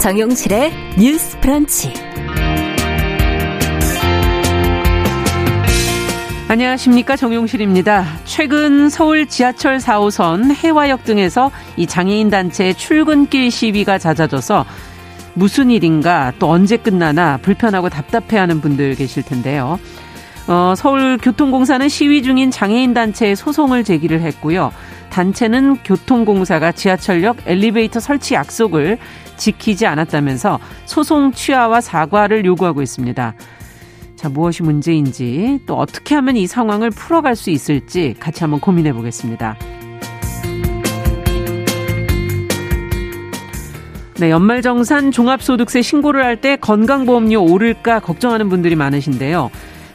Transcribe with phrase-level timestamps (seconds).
[0.00, 1.92] 정용실의 뉴스 프런치.
[6.48, 8.06] 안녕하십니까 정용실입니다.
[8.24, 14.64] 최근 서울 지하철 4호선 해화역 등에서 이 장애인 단체 출근길 시위가 잦아져서
[15.34, 19.78] 무슨 일인가 또 언제 끝나나 불편하고 답답해하는 분들 계실 텐데요.
[20.48, 24.72] 어, 서울교통공사는 시위 중인 장애인 단체에 소송을 제기를 했고요.
[25.10, 28.98] 단체는 교통공사가 지하철역 엘리베이터 설치 약속을
[29.36, 33.34] 지키지 않았다면서 소송 취하와 사과를 요구하고 있습니다.
[34.16, 39.56] 자, 무엇이 문제인지 또 어떻게 하면 이 상황을 풀어갈 수 있을지 같이 한번 고민해 보겠습니다.
[44.18, 49.50] 네, 연말정산 종합소득세 신고를 할 때 건강보험료 오를까 걱정하는 분들이 많으신데요.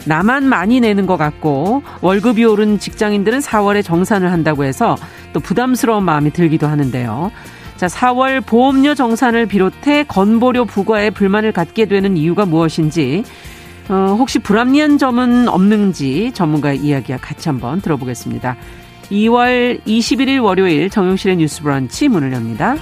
[0.05, 4.95] 나만 많이 내는 것 같고 월급이 오른 직장인들은 4월에 정산을 한다고 해서
[5.33, 7.31] 또 부담스러운 마음이 들기도 하는데요.
[7.77, 13.23] 자, 4월 보험료 정산을 비롯해 건보료 부과에 불만을 갖게 되는 이유가 무엇인지
[13.89, 18.55] 어, 혹시 불합리한 점은 없는지 전문가의 이야기 같이 한번 들어보겠습니다.
[19.11, 22.75] 2월 21일 월요일 정용실의 뉴스 브런치 문을 엽니다.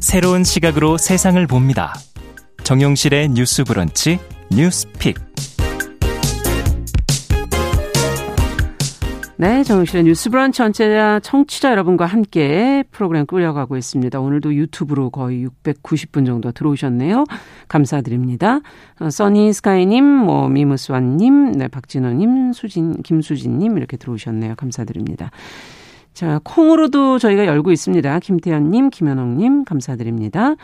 [0.00, 1.94] 새로운 시각으로 세상을 봅니다.
[2.64, 4.18] 정용실의 뉴스 브런치
[4.50, 5.16] 뉴스픽.
[9.36, 14.18] 네, 정용실의 뉴스 브런치 전체자 청취자 여러분과 함께 프로그램 꾸려가고 있습니다.
[14.18, 17.24] 오늘도 유튜브로 거의 690분 정도 들어오셨네요.
[17.68, 18.60] 감사드립니다.
[18.98, 24.54] 어, 써니 스카이님, 뭐 미무스완님, 네, 박진호님, 수진, 김수진님 이렇게 들어오셨네요.
[24.56, 25.30] 감사드립니다.
[26.16, 28.20] 자, 콩으로도 저희가 열고 있습니다.
[28.20, 30.54] 김태현님, 김현옥님, 감사드립니다.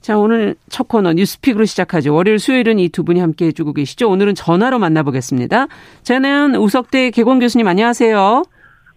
[0.00, 2.14] 자, 오늘 첫 코너 뉴스픽으로 시작하죠.
[2.14, 4.08] 월요일, 수요일은 이 두 분이 함께 해주고 계시죠.
[4.08, 5.66] 오늘은 전화로 만나보겠습니다.
[6.04, 8.44] 저는 우석대 개공 교수님, 안녕하세요.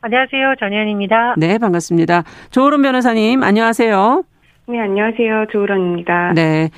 [0.02, 0.54] 안녕하세요.
[0.60, 1.34] 전혜연입니다.
[1.38, 2.26] 네, 반갑습니다.
[2.52, 4.24] 조으론 변호사님, 안녕하세요.
[4.68, 5.48] 네, 안녕하세요.
[5.52, 6.34] 조으론입니다.
[6.36, 6.70] 네.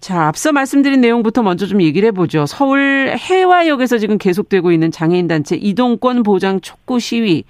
[0.00, 2.46] 자, 앞서 말씀드린 내용부터 먼저 좀 얘기를 해보죠.
[2.46, 7.44] 서울 해화역에서 지금 계속되고 있는 장애인단체 이동권 보장 촉구 시위.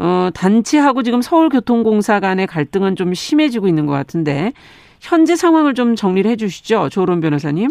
[0.00, 4.52] 어, 단체하고 지금 서울교통공사 간의 갈등은 좀 심해지고 있는 것 같은데
[4.98, 6.88] 현재 상황을 좀 정리를 해 주시죠.
[6.88, 7.68] 조론 변호사님.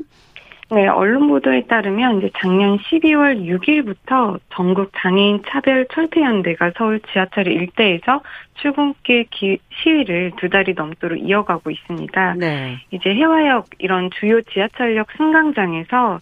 [0.71, 7.47] 네, 언론 보도에 따르면 이제 작년 12월 6일부터 전국 장애인 차별 철폐 연대가 서울 지하철
[7.47, 8.21] 일대에서
[8.53, 12.35] 출근길 기, 시위를 두 달이 넘도록 이어가고 있습니다.
[12.37, 12.77] 네.
[12.91, 16.19] 이제 해화역 이런 주요 지하철역 승강장에서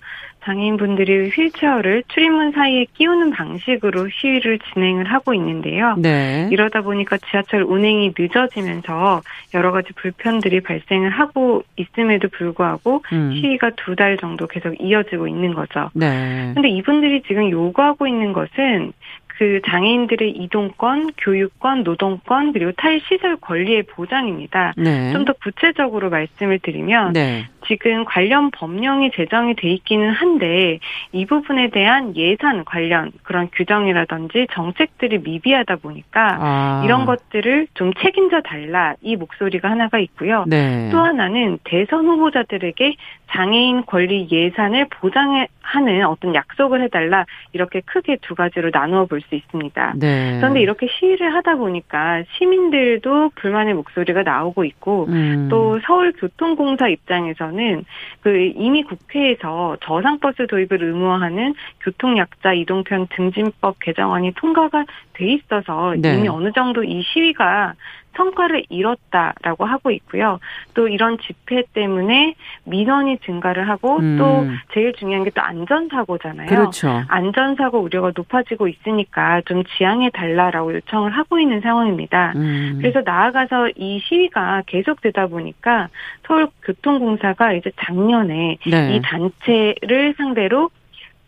[0.48, 5.96] 장애인분들이 휠체어를 출입문 사이에 끼우는 방식으로 시위를 진행을 하고 있는데요.
[5.98, 6.48] 네.
[6.52, 9.22] 이러다 보니까 지하철 운행이 늦어지면서
[9.54, 13.34] 여러 가지 불편들이 발생을 하고 있음에도 불구하고 음.
[13.36, 15.90] 시위가 두 달 정도 계속 이어지고 있는 거죠.
[15.96, 16.52] 네.
[16.54, 18.94] 근데 이분들이 지금 요구하고 있는 것은
[19.38, 24.74] 그 장애인들의 이동권, 교육권, 노동권 그리고 탈시설 권리의 보장입니다.
[24.78, 25.12] 네.
[25.14, 27.46] 좀더 구체적으로 말씀을 드리면 네.
[27.68, 30.80] 지금 관련 법령이 제정이 돼 있기는 한데
[31.12, 36.82] 이 부분에 대한 예산 관련 그런 규정이라든지 정책들이 미비하다 보니까 아.
[36.86, 40.46] 이런 것들을 좀 책임져 달라 이 목소리가 하나가 있고요.
[40.48, 40.90] 네.
[40.92, 42.96] 또 하나는 대선 후보자들에게
[43.30, 49.94] 장애인 권리 예산을 보장하는 어떤 약속을 해달라 이렇게 크게 두 가지로 나누어 볼 수 있습니다.
[49.98, 50.38] 네.
[50.38, 55.48] 그런데 이렇게 시위를 하다 보니까 시민들도 불만의 목소리가 나오고 있고 음.
[55.50, 57.57] 또 서울교통공사 입장에서는
[58.22, 64.86] 그 이미 국회에서 저상버스 도입을 의무화하는 교통약자 이동편 증진법 개정안이 통과가
[65.18, 66.16] 돼 있어서 네.
[66.16, 67.74] 이미 어느 정도 이 시위가
[68.16, 70.40] 성과를 이뤘다라고 하고 있고요.
[70.74, 72.34] 또 이런 집회 때문에
[72.64, 74.18] 민원이 증가를 하고 음.
[74.18, 76.48] 또 제일 중요한 게 또 안전사고잖아요.
[76.48, 77.04] 그렇죠.
[77.08, 82.34] 안전사고 우려가 높아지고 있으니까 좀 지양해 달라라고 요청을 하고 있는 상황입니다.
[82.36, 82.80] 음.
[82.82, 85.90] 그래서 나아가서 이 시위가 계속되다 보니까
[86.26, 88.96] 서울교통공사가 이제 작년에 네.
[88.96, 90.72] 이 단체를 상대로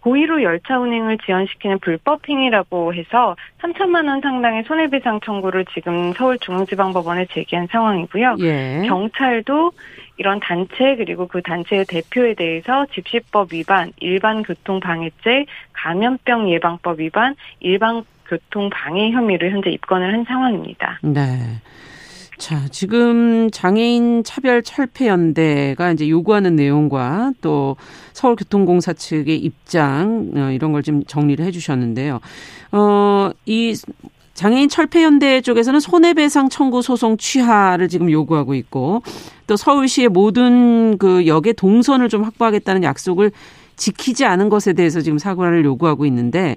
[0.01, 7.67] 고의로 열차 운행을 지연시키는 불법 행위라고 해서 3천만 원 상당의 손해배상 청구를 지금 서울중앙지방법원에 제기한
[7.69, 8.37] 상황이고요.
[8.39, 8.83] 예.
[8.87, 9.71] 경찰도
[10.17, 18.69] 이런 단체 그리고 그 단체의 대표에 대해서 집시법 위반, 일반교통방해죄, 감염병 예방법 위반, 일반 교통
[18.69, 20.99] 방해 혐의를 현재 입건을 한 상황입니다.
[21.01, 21.21] 네.
[22.39, 27.75] 자, 지금 장애인 차별 철폐 연대가 이제 요구하는 내용과 또
[28.13, 32.21] 서울교통공사 측의 입장 어, 이런 걸좀 정리를 해 주셨는데요.
[32.71, 33.75] 어, 이
[34.35, 39.03] 장애인 철폐연대 쪽에서는 손해배상 청구 소송 취하를 지금 요구하고 있고
[39.45, 43.33] 또 서울시의 모든 그 역의 동선을 좀 확보하겠다는 약속을
[43.75, 46.55] 지키지 않은 것에 대해서 지금 사과를 요구하고 있는데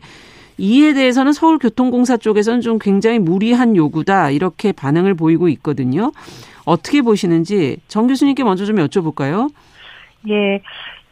[0.62, 6.12] 이에 대해서는 서울교통공사 쪽에서는 좀 굉장히 무리한 요구다 이렇게 반응을 보이고 있거든요.
[6.64, 9.52] 어떻게 보시는지 정 교수님께 먼저 좀 여쭤볼까요?
[10.30, 10.62] 예.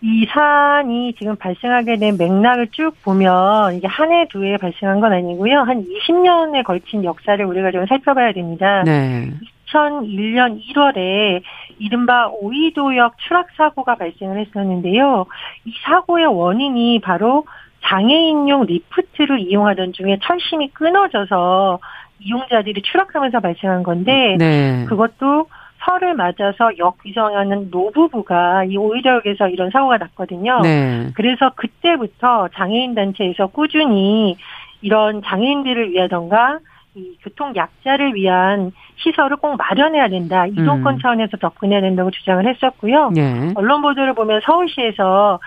[0.02, 5.62] 이 사안이 지금 발생하게 된 맥락을 쭉 보면 이게 한 해, 두해 발생한 건 아니고요.
[5.62, 8.84] 한 20년에 걸친 역사를 우리가 좀 살펴봐야 됩니다.
[8.86, 9.32] 네.
[9.66, 11.42] 2001년 1월에
[11.80, 15.26] 이른바 오이도역 추락 사고가 발생을 했었는데요.
[15.64, 17.44] 이 사고의 원인이 바로
[17.82, 21.78] 장애인용 리프트를 이용하던 중에 철심이 끊어져서
[22.20, 24.84] 이용자들이 추락하면서 발생한 건데 네.
[24.88, 25.46] 그것도
[25.84, 30.60] 설을 맞아서 역 이용하는 노부부가 이 오이도역에서 이런 사고가 났거든요.
[30.62, 31.10] 네.
[31.14, 34.36] 그래서 그때부터 장애인 단체에서 꾸준히
[34.82, 36.58] 이런 장애인들을 위하던가
[36.94, 40.46] 이 교통 약자를 위한 시설을 꼭 마련해야 된다.
[40.46, 40.98] 이동권 음.
[41.00, 43.10] 차원에서 접근해야 된다고 주장을 했었고요.
[43.14, 43.52] 네.
[43.54, 45.38] 언론 보도를 보면 서울시에서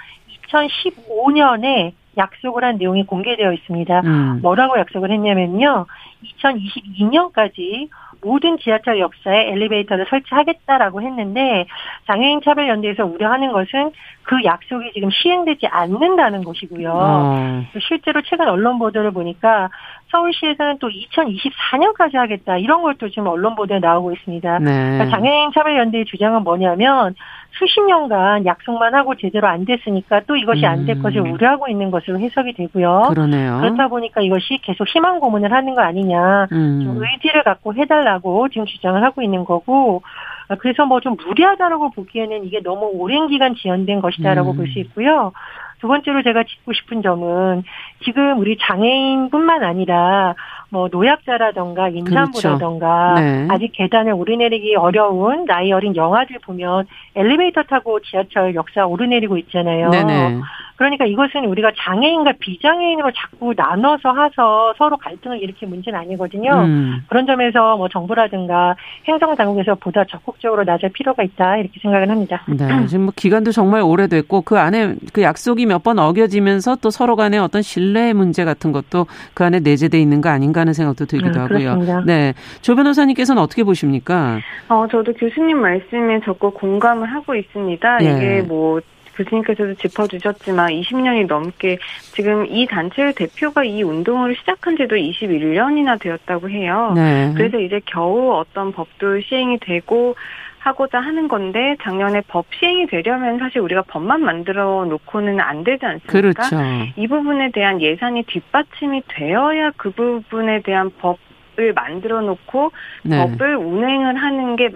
[0.48, 4.02] 2015년에 약속을 한 내용이 공개되어 있습니다.
[4.02, 4.40] 음.
[4.42, 5.86] 뭐라고 약속을 했냐면요.
[6.24, 7.90] 2022년까지
[8.24, 11.66] 모든 지하철 역사에 엘리베이터를 설치하겠다라고 했는데
[12.08, 13.92] 장애인 차별 연대에서 우려하는 것은
[14.24, 16.92] 그 약속이 지금 시행되지 않는다는 것이고요.
[16.94, 17.64] 어.
[17.88, 19.70] 실제로 최근 언론 보도를 보니까
[20.12, 24.60] 서울시에서는 또 2024년까지 하겠다 이런 것도 지금 언론 보도에 나오고 있습니다.
[24.60, 24.72] 네.
[24.72, 27.16] 그러니까 장애인 차별 연대의 주장은 뭐냐면
[27.58, 31.04] 수십 년간 약속만 하고 제대로 안 됐으니까 또 이것이 안될 음.
[31.04, 33.04] 것을 우려하고 있는 것으로 해석이 되고요.
[33.10, 33.60] 그러네요.
[33.62, 36.48] 그렇다 보니까 이것이 계속 희망 고문을 하는 거 아니냐.
[36.50, 37.02] 좀 음.
[37.02, 40.02] 의지를 갖고 해달라고 지금 주장을 하고 있는 거고,
[40.50, 44.58] 아, 그래서 뭐 좀 무리하다라고 보기에는 이게 너무 오랜 기간 지연된 것이다라고 음.
[44.58, 45.32] 볼수 있고요.
[45.80, 47.64] 두 번째로 제가 짚고 싶은 점은
[48.06, 50.34] 지금 우리 장애인뿐만 아니라
[50.74, 53.48] 뭐 노약자라던가 임산부라던가 네.
[53.52, 59.92] 아직 계단을 오르내리기 어려운 나이 어린 영아들 보면 엘리베이터 타고 지하철 역사 오르내리고 있잖아요.
[59.92, 60.40] 네네.
[60.76, 66.52] 그러니까 이것은 우리가 장애인과 비장애인으로 자꾸 나눠서 해서 서로 갈등을 일으킬 문제는 아니거든요.
[66.64, 67.04] 음.
[67.08, 68.76] 그런 점에서 뭐 정부라든가
[69.06, 72.42] 행정 당국에서 보다 적극적으로 나설 필요가 있다 이렇게 생각을 합니다.
[72.48, 77.18] 네, 지금 뭐 기간도 정말 오래됐고 그 안에 그 약속이 몇 번 어겨지면서 또 서로
[77.18, 81.40] 간의 어떤 신뢰 문제 같은 것도 그 안에 내재돼 있는 거 아닌가 하는 생각도 들기도
[81.40, 81.60] 음, 하고요.
[81.60, 82.02] 그렇습니다.
[82.06, 84.40] 네, 조 변호사님께서는 어떻게 보십니까?
[84.70, 87.98] 어, 저도 교수님 말씀에 적극 공감을 하고 있습니다.
[88.02, 88.06] 예.
[88.06, 88.80] 이게 뭐
[89.16, 91.78] 교수님께서도 짚어주셨지만 20년이 넘게
[92.14, 96.94] 지금 이 단체의 대표가 이 운동을 시작한 지도 21년이나 되었다고 해요.
[96.96, 97.32] 네.
[97.36, 100.16] 그래서 이제 겨우 어떤 법도 시행이 되고
[100.64, 106.12] 하고자 하는 건데 작년에 법 시행이 되려면 사실 우리가 법만 만들어 놓고는 안 되지 않습니까?
[106.12, 106.58] 그렇죠.
[106.96, 112.72] 이 부분에 대한 예산이 뒷받침이 되어야 그 부분에 대한 법을 만들어 놓고
[113.04, 113.18] 네.
[113.18, 114.70] 법을 운행을 하는 게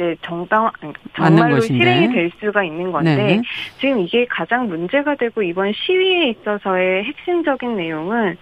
[0.00, 0.70] 이제 정당
[1.14, 1.60] 정말로.
[1.60, 3.42] 실행이 될 수가 있는 건데 네.
[3.78, 8.38] 지금 이게 가장 문제가 되고 이번 시위에 있어서의 핵심적인 내용은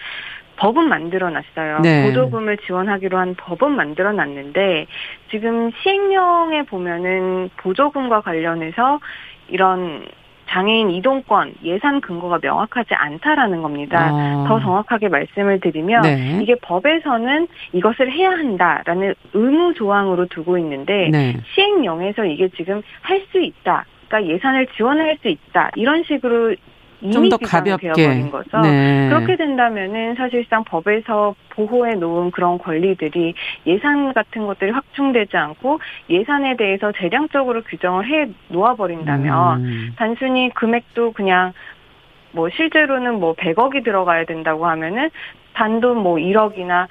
[0.56, 1.80] 법은 만들어 놨어요.
[1.80, 2.06] 네.
[2.06, 4.86] 보조금을 지원하기로 한 법은 만들어 놨는데
[5.30, 9.00] 지금 시행령에 보면은 보조금과 관련해서
[9.48, 10.06] 이런
[10.48, 14.10] 장애인 이동권 예산 근거가 명확하지 않다라는 겁니다.
[14.12, 14.44] 어.
[14.48, 16.38] 더 정확하게 말씀을 드리면 네.
[16.42, 21.36] 이게 법에서는 이것을 해야 한다라는 의무 조항으로 두고 있는데 네.
[21.54, 23.84] 시행령에서 이게 지금 할 수 있다.
[24.08, 25.70] 그러니까 예산을 지원할 수 있다.
[25.76, 26.54] 이런 식으로
[27.12, 27.92] 좀 더 가볍게.
[27.92, 28.58] 되어버린 거죠.
[28.60, 29.08] 네.
[29.08, 33.34] 그렇게 된다면은 사실상 법에서 보호해 놓은 그런 권리들이
[33.66, 39.94] 예산 같은 것들이 확충되지 않고 예산에 대해서 재량적으로 규정을 해 놓아 버린다면 음.
[39.96, 41.52] 단순히 금액도 그냥
[42.32, 45.10] 뭐 실제로는 뭐 100억이 들어가야 된다고 하면은
[45.54, 46.86] 단돈 뭐 1억이나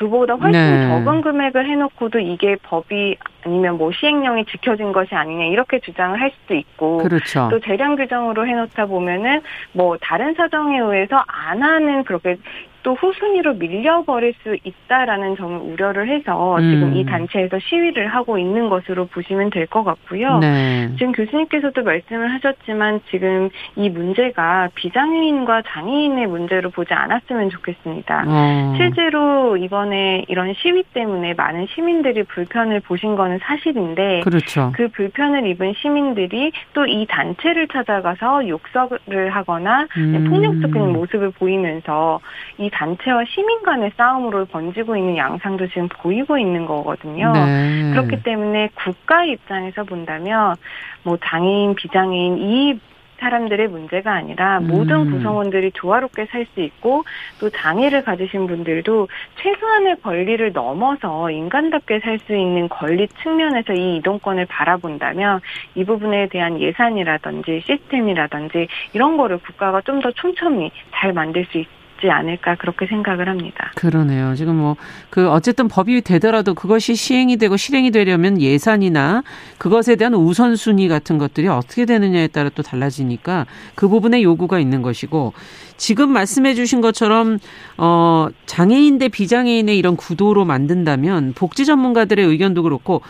[0.00, 0.88] 그보다 훨씬 네.
[0.88, 6.54] 적은 금액을 해놓고도 이게 법이 아니면 뭐 시행령이 지켜진 것이 아니냐 이렇게 주장을 할 수도
[6.54, 7.48] 있고 그렇죠.
[7.50, 9.42] 또 재량 규정으로 해놓다 보면은
[9.72, 12.38] 뭐 다른 사정에 의해서 안 하는 그렇게
[12.82, 16.96] 또 후순위로 밀려버릴 수 있다라는 점을 우려를 해서 지금 음.
[16.96, 20.38] 이 단체에서 시위를 하고 있는 것으로 보시면 될 것 같고요.
[20.38, 20.90] 네.
[20.98, 28.24] 지금 교수님께서도 말씀을 하셨지만 지금 이 문제가 비장애인과 장애인의 문제로 보지 않았으면 좋겠습니다.
[28.26, 28.74] 어.
[28.76, 34.72] 실제로 이번에 이런 시위 때문에 많은 시민들이 불편을 보신 거는 사실인데 그렇죠.
[34.74, 40.26] 그 불편을 입은 시민들이 또 이 단체를 찾아가서 욕설을 하거나 음.
[40.28, 42.18] 폭력적인 모습을 보이면서
[42.58, 47.32] 이 단체와 시민 간의 싸움으로 번지고 있는 양상도 지금 보이고 있는 거거든요.
[47.32, 47.90] 네.
[47.90, 50.54] 그렇기 때문에 국가 입장에서 본다면
[51.02, 52.80] 뭐 장애인, 비장애인 이
[53.20, 54.68] 사람들의 문제가 아니라 음.
[54.68, 57.04] 모든 구성원들이 조화롭게 살 수 있고
[57.38, 59.08] 또 장애를 가지신 분들도
[59.42, 65.40] 최소한의 권리를 넘어서 인간답게 살 수 있는 권리 측면에서 이 이동권을 바라본다면
[65.74, 71.79] 이 부분에 대한 예산이라든지 시스템이라든지 이런 거를 국가가 좀 더 촘촘히 잘 만들 수 있
[72.00, 73.70] 지 않을까 그렇게 생각을 합니다.
[73.76, 74.34] 그러네요.
[74.34, 74.76] 지금 뭐
[75.10, 79.22] 그 어쨌든 법이 되더라도 그것이 시행이 되고 실행이 되려면 예산이나
[79.58, 85.32] 그것에 대한 우선순위 같은 것들이 어떻게 되느냐에 따라 또 달라지니까 그 부분에 요구가 있는 것이고
[85.76, 87.38] 지금 말씀해 주신 것처럼
[87.76, 93.02] 어 장애인 대 비장애인의 이런 구도로 만든다면 복지 전문가들의 의견도 그렇고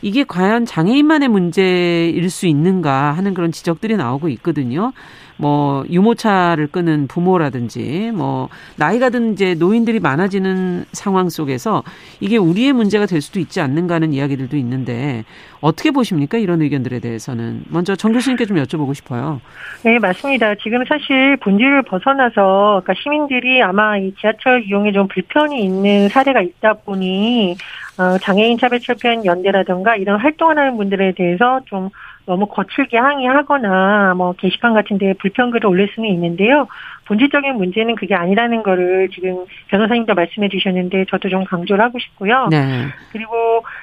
[0.00, 4.92] 이게 과연 장애인만의 문제일 수 있는가 하는 그런 지적들이 나오고 있거든요.
[5.38, 11.82] 뭐 유모차를 끄는 부모라든지 뭐 나이가 든 이제 노인들이 많아지는 상황 속에서
[12.20, 15.24] 이게 우리의 문제가 될 수도 있지 않는가 하는 이야기들도 있는데
[15.60, 19.40] 어떻게 보십니까 이런 의견들에 대해서는 먼저 정 교수님께 좀 여쭤보고 싶어요.
[19.84, 20.56] 네, 맞습니다.
[20.56, 26.74] 지금 사실 본질을 벗어나서 그러니까 시민들이 아마 이 지하철 이용에 좀 불편이 있는 사례가 있다
[26.84, 27.56] 보니
[27.98, 31.90] 어, 장애인 차별 철폐 연대라든가 이런 활동을 하는 분들에 대해서 좀
[32.28, 36.68] 너무 거칠게 항의하거나 뭐 게시판 같은 데 불평글을 올릴 수는 있는데요.
[37.06, 42.48] 본질적인 문제는 그게 아니라는 거를 지금 변호사님도 말씀해 주셨는데 저도 좀 강조를 하고 싶고요.
[42.50, 42.84] 네.
[43.12, 43.32] 그리고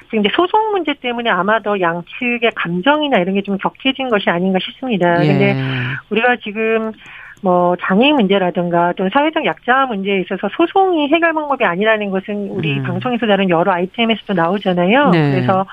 [0.05, 4.59] 지금 이제 소송 문제 때문에 아마 더 양측의 감정이나 이런 게 좀 격해진 것이 아닌가
[4.59, 5.23] 싶습니다.
[5.23, 5.27] 예.
[5.27, 5.55] 근데
[6.09, 6.91] 우리가 지금
[7.43, 12.83] 뭐 장애인 문제라든가 또는 사회적 약자 문제에 있어서 소송이 해결 방법이 아니라는 것은 우리 음.
[12.83, 15.09] 방송에서 다룬 여러 아이템에서도 나오잖아요.
[15.11, 15.31] 네.
[15.31, 15.65] 그래서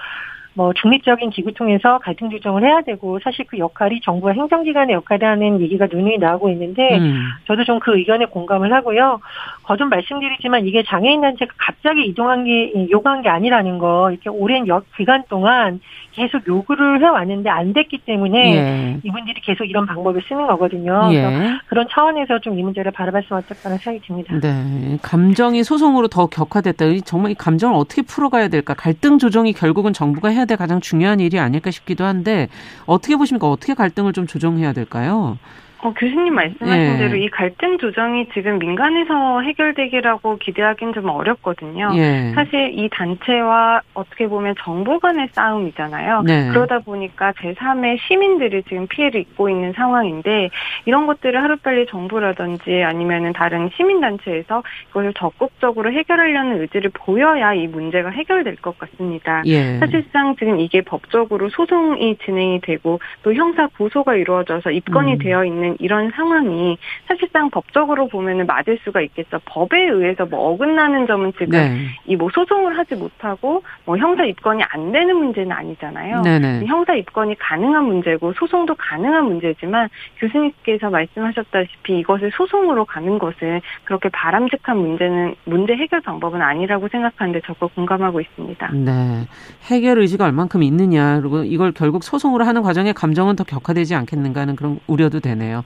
[0.54, 5.88] 뭐 중립적인 기구 통해서 갈등 조정을 해야 되고 사실 그 역할이 정부와 행정기관의 역할이라는 얘기가
[5.90, 7.28] 눈이 나오고 있는데 음.
[7.47, 9.18] 저도 좀 그 의견에 공감을 하고요.
[9.64, 14.82] 거듭 말씀드리지만 이게 장애인 단체가 갑자기 이동한 게 요구한 게 아니라는 거 이렇게 오랜 여,
[14.97, 15.80] 기간 동안
[16.12, 18.99] 계속 요구를 해왔는데 안 됐기 때문에 예.
[19.02, 21.09] 이분들이 계속 이런 방법을 쓰는 거거든요.
[21.12, 21.59] 예.
[21.66, 24.38] 그런 차원에서 좀 이 문제를 바라봤으면 어떨까라는 생각이 듭니다.
[24.40, 24.99] 네.
[25.00, 26.85] 감정이 소송으로 더 격화됐다.
[26.85, 28.75] 이 정말 이 감정을 어떻게 풀어가야 될까?
[28.75, 32.49] 갈등 조정이 결국은 정부가 해야 될 가장 중요한 일이 아닐까 싶기도 한데
[32.87, 33.49] 어떻게 보십니까?
[33.51, 35.39] 어떻게 갈등을 좀 조정해야 될까요?
[35.83, 36.97] 어, 교수님 말씀하신 예.
[36.97, 41.91] 대로 이 갈등 조정이 지금 민간에서 해결되기라고 기대하기는 좀 어렵거든요.
[41.97, 42.31] 예.
[42.37, 46.23] 사실 이 단체와 어떻게 보면 정부 간의 싸움이잖아요.
[46.23, 46.49] 네.
[46.51, 50.51] 그러다 보니까 제3의 시민들이 지금 피해를 입고 있는 상황인데
[50.85, 58.55] 이런 것들을 하루빨리 정부라든지 아니면은 다른 시민단체에서 이것을 적극적으로 해결하려는 의지를 보여야 이 문제가 해결될
[58.57, 59.43] 것 같습니다.
[59.47, 59.79] 예.
[59.79, 65.19] 사실상 지금 이게 법적으로 소송이 진행이 되고 또 형사 고소가 이루어져서 입건이 음.
[65.19, 69.38] 되어 있는 이런 상황이 사실상 법적으로 보면은 맞을 수가 있겠죠.
[69.45, 71.87] 법에 의해서 뭐 어긋나는 점은 지금 네.
[72.07, 76.23] 이뭐 소송을 하지 못하고 뭐 형사 입건이 안 되는 문제는 아니잖아요.
[76.23, 76.67] 네네.
[76.67, 79.88] 형사 입건이 가능한 문제고 소송도 가능한 문제지만
[80.19, 87.75] 교수님께서 말씀하셨다시피 이것을 소송으로 가는 것은 그렇게 바람직한 문제는 문제 해결 방법은 아니라고 생각하는데 적극
[87.75, 88.73] 공감하고 있습니다.
[88.73, 89.26] 네.
[89.64, 94.57] 해결 의지가 얼만큼 있느냐, 그리고 이걸 결국 소송으로 하는 과정에 감정은 더 격화되지 않겠는가 하는
[94.57, 95.62] 그런 우려도 되네요.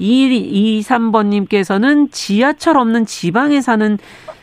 [0.00, 3.98] 2123번님께서는 지하철 없는 지방에 사는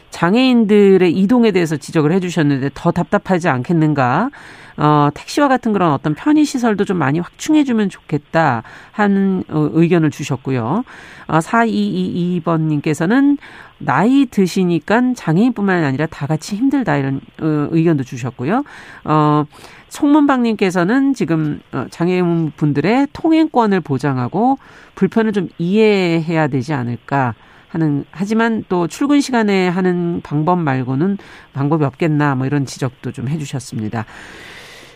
[0.09, 4.29] 장애인들의 이동에 대해서 지적을 해주셨는데 더 답답하지 않겠는가?
[4.77, 8.61] 어, 택시와 같은 그런 어떤 편의시설도 좀 많이 확충해주면 좋겠다
[8.91, 10.83] 하는 어, 의견을 주셨고요.
[11.27, 13.37] 어, 4222번님께서는
[13.79, 18.63] 나이 드시니까 장애인뿐만 아니라 다 같이 힘들다 이런 어, 의견도 주셨고요.
[19.05, 19.45] 어,
[19.89, 24.57] 송문방님께서는 지금 어, 장애인 분들의 통행권을 보장하고
[24.95, 27.35] 불편을 좀 이해해야 되지 않을까
[27.69, 31.17] 하는 하지만 또 출근 시간에 하는 방법 말고는
[31.53, 34.05] 방법이 없겠나 뭐 이런 지적도 좀 해주셨습니다.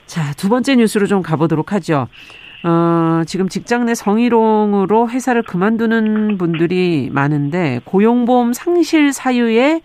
[0.06, 2.08] 자, 두 번째 뉴스로 좀 가보도록 하죠.
[2.64, 9.82] 어, 지금 직장 내 성희롱으로 회사를 그만두는 분들이 많은데 고용보험 상실 사유에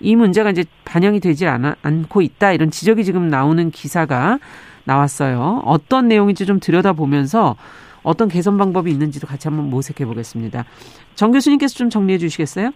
[0.00, 4.38] 이 문제가 이제 반영이 되지 않아, 않고 있다 이런 지적이 지금 나오는 기사가
[4.84, 5.62] 나왔어요.
[5.64, 7.56] 어떤 내용인지 좀 들여다보면서
[8.02, 10.64] 어떤 개선 방법이 있는지도 같이 한번 모색해 보겠습니다.
[11.14, 12.70] 정 교수님께서 좀 정리해 주시겠어요?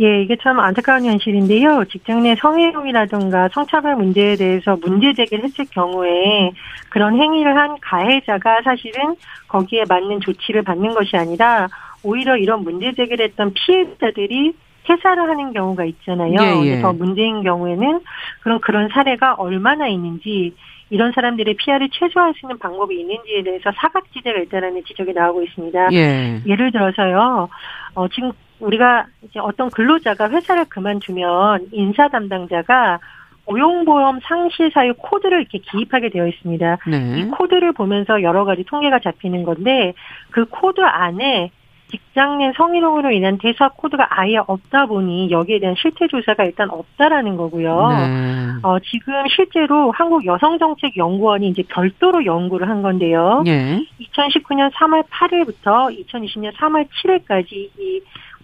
[0.00, 1.84] 예, 이게 참 안타까운 현실인데요.
[1.90, 6.52] 직장 내 성희롱이라든가 성차별 문제에 대해서 문제 제기를 했을 경우에
[6.88, 9.16] 그런 행위를 한 가해자가 사실은
[9.48, 11.68] 거기에 맞는 조치를 받는 것이 아니라
[12.02, 14.54] 오히려 이런 문제 제기를 했던 피해자들이
[14.90, 16.34] 퇴사를 하는 경우가 있잖아요.
[16.40, 16.70] 예, 예.
[16.70, 18.00] 그래서 문제인 경우에는
[18.40, 20.54] 그런 그런 사례가 얼마나 있는지
[20.90, 25.92] 이런 사람들의 피해를 최소화할 수 있는 방법이 있는지에 대해서 사각지대가 있다라는 지적이 나오고 있습니다.
[25.92, 26.40] 예.
[26.46, 27.48] 예를 들어서요,
[27.94, 32.98] 어, 지금 우리가 이제 어떤 근로자가 회사를 그만두면 인사 담당자가
[33.44, 36.78] 고용보험 상실 사유 코드를 이렇게 기입하게 되어 있습니다.
[36.86, 37.18] 네.
[37.20, 39.94] 이 코드를 보면서 여러 가지 통계가 잡히는 건데
[40.30, 41.50] 그 코드 안에
[41.90, 47.36] 직장 내 성희롱으로 인한 퇴사 코드가 아예 없다 보니 여기에 대한 실태 조사가 일단 없다라는
[47.36, 47.88] 거고요.
[47.88, 48.50] 네.
[48.62, 53.44] 어, 지금 실제로 한국 여성정책연구원이 이제 별도로 연구를 한 건데요.
[53.46, 53.80] 예.
[54.00, 58.00] 2019년 3월 8일부터 2020년 3월 7일까지 이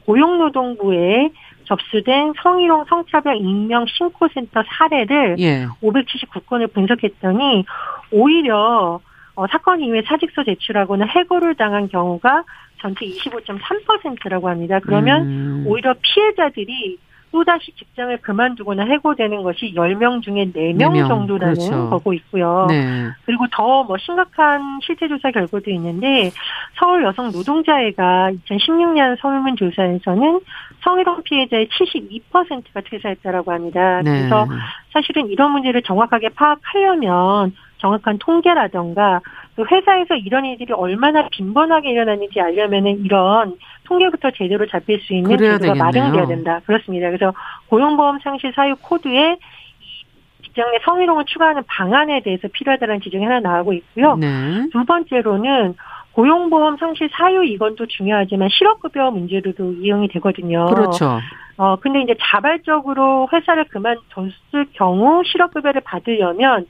[0.06, 1.30] 고용노동부에
[1.64, 5.66] 접수된 성희롱 성차별 익명 신고센터 사례를 예.
[5.82, 7.64] 579건을 분석했더니
[8.12, 9.00] 오히려
[9.34, 12.44] 어, 사건 이후에 사직서 제출하거나 해고를 당한 경우가
[12.80, 14.78] 전체 25.3%라고 합니다.
[14.80, 15.64] 그러면 음.
[15.66, 16.98] 오히려 피해자들이
[17.36, 21.90] 또다시 직장을 그만두거나 해고되는 것이 10명 중에 4명, 네 명, 정도라는 그렇죠.
[21.90, 22.64] 거고 있고요.
[22.68, 23.10] 네.
[23.26, 26.30] 그리고 더 뭐 심각한 실태조사 결과도 있는데
[26.78, 30.40] 서울 여성 노동자회가 2016년 설문조사에서는
[30.82, 34.00] 성희롱 피해자의 72%가 퇴사했다라고 합니다.
[34.02, 34.10] 네.
[34.12, 34.46] 그래서
[34.92, 43.04] 사실은 이런 문제를 정확하게 파악하려면 정확한 통계라던가 또 회사에서 이런 일들이 얼마나 빈번하게 일어나는지 알려면은
[43.04, 45.82] 이런 통계부터 제대로 잡힐 수 있는 제도가 되겠네요.
[45.82, 46.60] 마련돼야 된다.
[46.66, 47.08] 그렇습니다.
[47.08, 47.32] 그래서
[47.68, 49.36] 고용보험 상시 사유 코드에
[49.80, 54.16] 이 직장 내 성희롱을 추가하는 방안에 대해서 필요하다는 지적이 하나 나오고 있고요.
[54.16, 54.68] 네.
[54.72, 55.74] 두 번째로는
[56.12, 60.66] 고용보험 상시 사유 이건 또 중요하지만 실업급여 문제로도 이용이 되거든요.
[60.66, 61.20] 그렇죠.
[61.58, 66.66] 어, 근데 이제 자발적으로 회사를 그만뒀을 경우 실업급여를 받으려면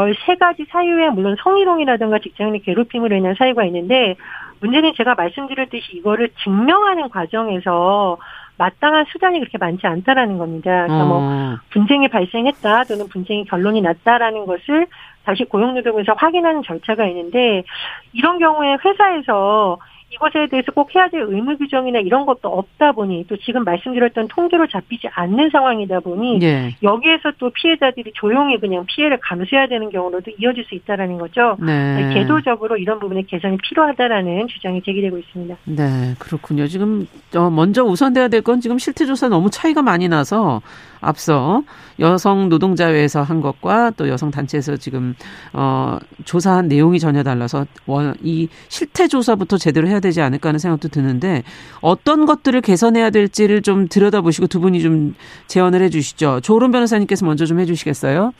[0.00, 4.16] 13가지 사유에 물론 성희롱이라든가 직장 내 괴롭힘으로 인한 사유가 있는데
[4.60, 8.18] 문제는 제가 말씀드렸듯이 이거를 증명하는 과정에서
[8.56, 10.70] 마땅한 수단이 그렇게 많지 않다라는 겁니다.
[10.86, 11.56] 그러니까 뭐 어.
[11.70, 14.86] 분쟁이 발생했다 또는 분쟁이 결론이 났다라는 것을
[15.24, 17.64] 다시 고용노동부에서 확인하는 절차가 있는데
[18.12, 19.78] 이런 경우에 회사에서
[20.14, 24.66] 이것에 대해서 꼭 해야 될 의무 규정이나 이런 것도 없다 보니 또 지금 말씀드렸던 통계로
[24.68, 26.76] 잡히지 않는 상황이다 보니 예.
[26.82, 31.56] 여기에서 또 피해자들이 조용히 그냥 피해를 감수해야 되는 경우로도 이어질 수 있다라는 거죠.
[31.60, 32.10] 네.
[32.14, 35.56] 제도적으로 이런 부분의 개선이 필요하다라는 주장이 제기되고 있습니다.
[35.64, 36.66] 네, 그렇군요.
[36.66, 40.60] 지금 어, 먼저 우선돼야 될 건 지금 실태 조사 너무 차이가 많이 나서
[41.04, 41.62] 앞서
[42.00, 45.14] 여성 노동자회에서 한 것과 또 여성 단체에서 지금
[45.52, 50.88] 어 조사한 내용이 전혀 달라서 원- 이 실태 조사부터 제대로 해야 되지 않을까 하는 생각도
[50.88, 51.42] 드는데
[51.80, 55.14] 어떤 것들을 개선해야 될지를 좀 들여다보시고 두 분이 좀
[55.46, 56.40] 제언을 해 주시죠.
[56.40, 58.32] 조론 변호사님께서 먼저 좀 해 주시겠어요?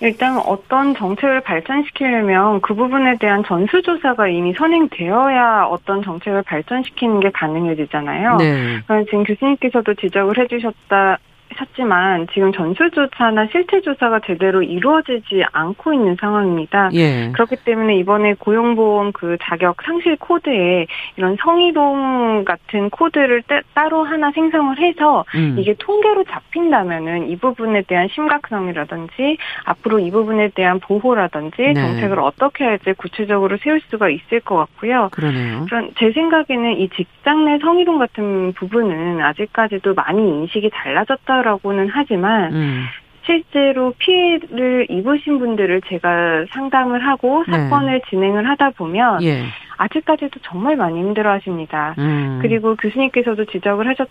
[0.00, 8.36] 일단 어떤 정책을 발전시키려면 그 부분에 대한 전수조사가 이미 선행되어야 어떤 정책을 발전시키는 게 가능해지잖아요.
[8.38, 8.80] 네.
[9.06, 11.18] 지금 교수님께서도 지적을 해주셨다.
[11.56, 16.90] 셨지만 지금 전수조사나 실태조사가 제대로 이루어지지 않고 있는 상황입니다.
[16.94, 17.30] 예.
[17.32, 20.86] 그렇기 때문에 이번에 고용보험 그 자격 상실 코드에
[21.16, 25.56] 이런 성희롱 같은 코드를 따- 따로 하나 생성을 해서 음.
[25.58, 31.74] 이게 통계로 잡힌다면은 이 부분에 대한 심각성이라든지 앞으로 이 부분에 대한 보호라든지 네.
[31.74, 35.08] 정책을 어떻게 할지 구체적으로 세울 수가 있을 것 같고요.
[35.12, 35.66] 그러네요.
[35.68, 42.52] 그런 제 생각에는 이 직장 내 성희롱 같은 부분은 아직까지도 많이 인식이 달라졌다 라고는 하지만
[42.54, 42.84] 음.
[43.24, 47.52] 실제로 피해를 입으신 분들을 제가 상담을 하고 네.
[47.52, 49.44] 사건을 진행을 하다 보면 예.
[49.76, 51.94] 아직까지도 정말 많이 힘들어하십니다.
[51.98, 52.38] 음.
[52.42, 54.08] 그리고 교수님께서도 지적을 하셨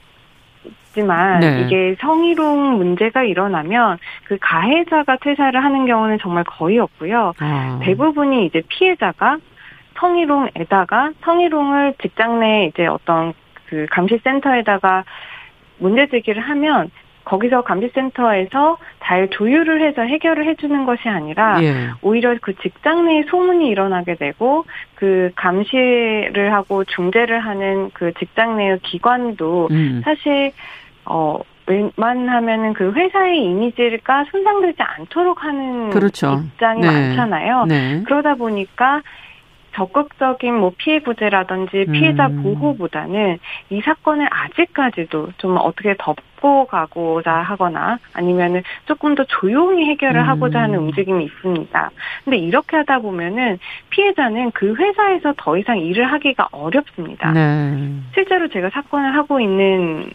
[0.93, 1.61] 지만 네.
[1.61, 7.33] 이게 성희롱 문제가 일어나면 그 가해자가 퇴사를 하는 경우는 정말 거의 없고요.
[7.39, 7.79] 아.
[7.81, 9.37] 대부분이 이제 피해자가
[9.95, 13.33] 성희롱에다가 성희롱을 직장 내 이제 어떤
[13.67, 15.03] 그 감시센터에다가
[15.79, 16.91] 문제 제기를 하면
[17.25, 21.89] 거기서 감시센터에서 잘 조율을 해서 해결을 해주는 것이 아니라 예.
[22.01, 28.79] 오히려 그 직장 내에 소문이 일어나게 되고 그 감시를 하고 중재를 하는 그 직장 내의
[28.79, 30.01] 기관도 음.
[30.03, 30.51] 사실
[31.05, 36.41] 어 웬만하면은 그 회사의 이미지가 손상되지 않도록 하는 그렇죠.
[36.45, 36.87] 입장이 네.
[36.87, 37.65] 많잖아요.
[37.65, 38.03] 네.
[38.05, 39.01] 그러다 보니까
[39.75, 42.43] 적극적인 뭐 피해 구제라든지 피해자 음.
[42.43, 43.39] 보호보다는
[43.71, 50.27] 이 사건을 아직까지도 좀 어떻게 덮고 가고자 하거나 아니면은 조금 더 조용히 해결을 음.
[50.27, 51.91] 하고자 하는 움직임이 있습니다.
[52.25, 57.31] 근데 이렇게 하다 보면은 피해자는 그 회사에서 더 이상 일을 하기가 어렵습니다.
[57.31, 57.93] 네.
[58.13, 60.11] 실제로 제가 사건을 하고 있는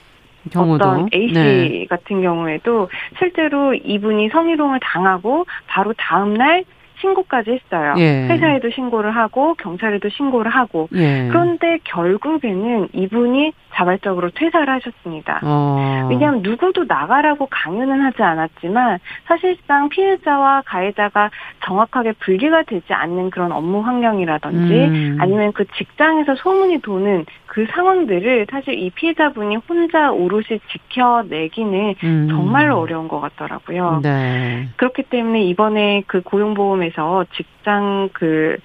[0.53, 1.87] 경우도 어떤 A 씨 네.
[1.87, 6.65] 같은 경우에도 실제로 이분이 성희롱을 당하고 바로 다음 날
[7.01, 7.95] 신고까지 했어요.
[7.99, 8.27] 예.
[8.29, 11.29] 회사에도 신고를 하고 경찰에도 신고를 하고 예.
[11.29, 15.41] 그런데 결국에는 이분이 자발적으로 퇴사를 하셨습니다.
[15.45, 16.09] 어.
[16.11, 21.31] 왜냐하면 누구도 나가라고 강요는 하지 않았지만 사실상 피해자와 가해자가
[21.65, 25.19] 정확하게 분리가 되지 않는 그런 업무 환경이라든지 음.
[25.21, 32.29] 아니면 그 직장에서 소문이 도는 그 상황들을 사실 이 피해자분이 혼자 오롯이 지켜내기는 음.
[32.31, 34.01] 정말로 어려운 것 같더라고요.
[34.03, 34.69] 네.
[34.77, 38.57] 그렇기 때문에 이번에 그 고용보험 에서 직장 그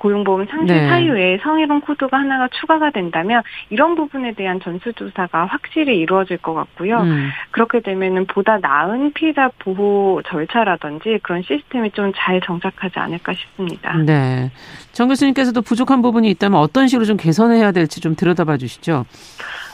[0.00, 0.88] 고용보험 상실 네.
[0.88, 7.00] 사유에 성희롱 코드가 하나가 추가가 된다면 이런 부분에 대한 전수조사가 확실히 이루어질 것 같고요.
[7.00, 7.28] 음.
[7.50, 13.96] 그렇게 되면은 보다 나은 피해자 보호 절차라든지 그런 시스템이 좀 잘 정착하지 않을까 싶습니다.
[13.98, 14.50] 네.
[14.92, 19.04] 정 교수님께서도 부족한 부분이 있다면 어떤 식으로 좀 개선해야 될지 좀 들여다봐 주시죠.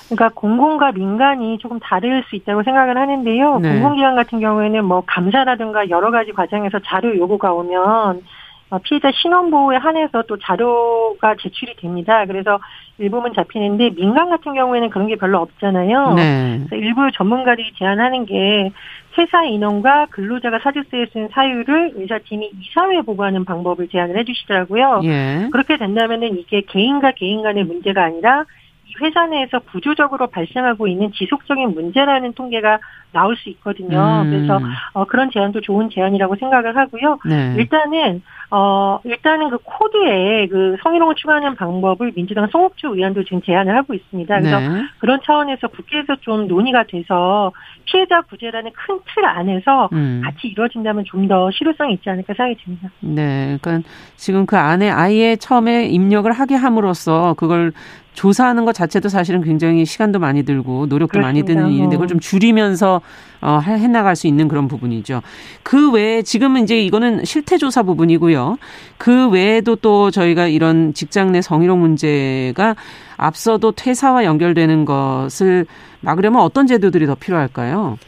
[0.08, 3.58] 그러니까 공공과 민간이 조금 다를 수 있다고 생각을 하는데요.
[3.58, 3.72] 네.
[3.72, 8.22] 공공기관 같은 경우에는 뭐 감사라든가 여러 가지 과정에서 자료 요구가 오면
[8.68, 12.24] 어, 피해자 신원 보호에 한해서 또 자료가 제출이 됩니다.
[12.26, 12.58] 그래서
[12.98, 16.14] 일부분 잡히는데 민간 같은 경우에는 그런 게 별로 없잖아요.
[16.14, 16.56] 네.
[16.66, 18.72] 그래서 일부 전문가들이 제안하는 게
[19.18, 25.00] 회사 인원과 근로자가 사직서에 쓴 사유를 의사팀이 이사회에 보고하는 방법을 제안을 해주시더라고요.
[25.04, 25.48] 예.
[25.52, 28.65] 그렇게 된다면은 이게 개인과 개인 간의 문제가 아니라 이
[29.00, 32.78] 회사 내에서 구조적으로 발생하고 있는 지속적인 문제라는 통계가
[33.12, 34.22] 나올 수 있거든요.
[34.24, 34.30] 음.
[34.30, 34.60] 그래서
[34.92, 37.18] 어, 그런 제안도 좋은 제안이라고 생각을 하고요.
[37.26, 37.54] 네.
[37.58, 43.92] 일단은 어 일단은 그 코드에 그 성희롱을 추가하는 방법을 민주당 송옥주 의원도 지금 제안을 하고
[43.94, 44.38] 있습니다.
[44.38, 44.82] 그래서 네.
[44.98, 47.50] 그런 차원에서 국회에서 좀 논의가 돼서
[47.86, 50.20] 피해자 구제라는 큰 틀 안에서 음.
[50.24, 52.88] 같이 이루어진다면 좀 더 실효성이 있지 않을까 생각이 듭니다.
[53.00, 53.58] 네.
[53.60, 57.72] 그러니까 지금 그 안에 아예 처음에 입력을 하게 함으로써 그걸
[58.16, 61.60] 조사하는 것 자체도 사실은 굉장히 시간도 많이 들고 노력도 많이 그렇습니다.
[61.66, 61.98] 드는 일인데 어.
[61.98, 63.02] 그걸 좀 줄이면서
[63.42, 65.20] 어, 해- 해나갈 수 있는 그런 부분이죠.
[65.62, 68.56] 그 외에 지금은 이제 이거는 실태 조사 부분이고요.
[68.96, 72.74] 그 외에도 또 저희가 이런 직장 내 성희롱 문제가
[73.18, 75.66] 앞서도 퇴사와 연결되는 것을
[76.00, 77.98] 막으려면 어떤 제도들이 더 필요할까요?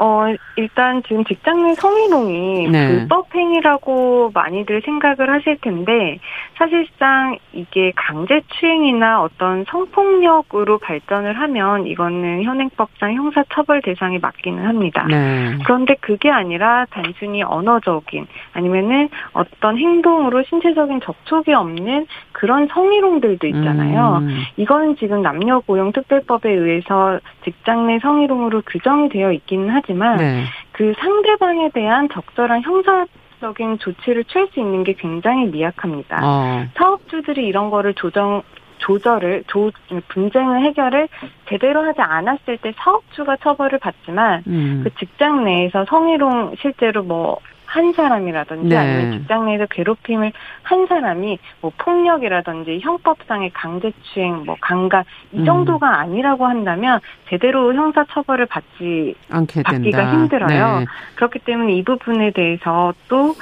[0.00, 2.86] 어, 일단 지금 직장 내 성희롱이 네.
[2.86, 6.20] 불법 행위라고 많이들 생각을 하실 텐데
[6.54, 15.04] 사실상 이게 강제추행이나 어떤 성폭력으로 발전을 하면 이거는 현행법상 형사처벌 대상이 맞기는 합니다.
[15.10, 15.58] 네.
[15.64, 24.18] 그런데 그게 아니라 단순히 언어적인 아니면은 어떤 행동으로 신체적인 접촉이 없는 그런 성희롱들도 있잖아요.
[24.22, 24.42] 음.
[24.56, 30.44] 이거는 지금 남녀고용특별법에 의해서 직장 내 성희롱으로 규정이 되어 있기는 하지만 네.
[30.72, 33.06] 그 상대방에 대한 적절한 형사
[33.40, 36.20] 적인 조치를 취할 수 있는 게 굉장히 미약합니다.
[36.22, 36.66] 어.
[36.74, 38.42] 사업주들이 이런 거를 조정
[38.78, 39.70] 조절을 조
[40.08, 41.08] 분쟁을 해결을
[41.48, 44.80] 제대로 하지 않았을 때 사업주가 처벌을 받지만 음.
[44.84, 48.76] 그 직장 내에서 성희롱 실제로 뭐 한 사람이라든지 네.
[48.76, 55.44] 아니면 직장 내에서 괴롭힘을 한 사람이 뭐 폭력이라든지 형법상의 강제추행, 뭐 강간 이 음.
[55.44, 60.12] 정도가 아니라고 한다면 제대로 형사 처벌을 받지 않게 받기가 된다.
[60.12, 60.78] 힘들어요.
[60.80, 60.86] 네.
[61.16, 63.34] 그렇기 때문에 이 부분에 대해서 또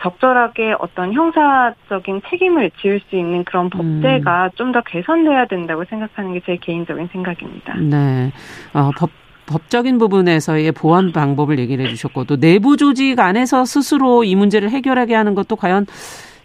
[0.00, 6.56] 적절하게 어떤 형사적인 책임을 지을 수 있는 그런 법제가 좀더 개선돼야 된다고 생각하는 게 제
[6.56, 7.74] 개인적인 생각입니다.
[7.76, 8.30] 네.
[8.74, 9.08] 어, 법,
[9.46, 15.34] 법적인 부분에서의 보완 방법을 얘기를 해주셨고, 또 내부 조직 안에서 스스로 이 문제를 해결하게 하는
[15.34, 15.86] 것도 과연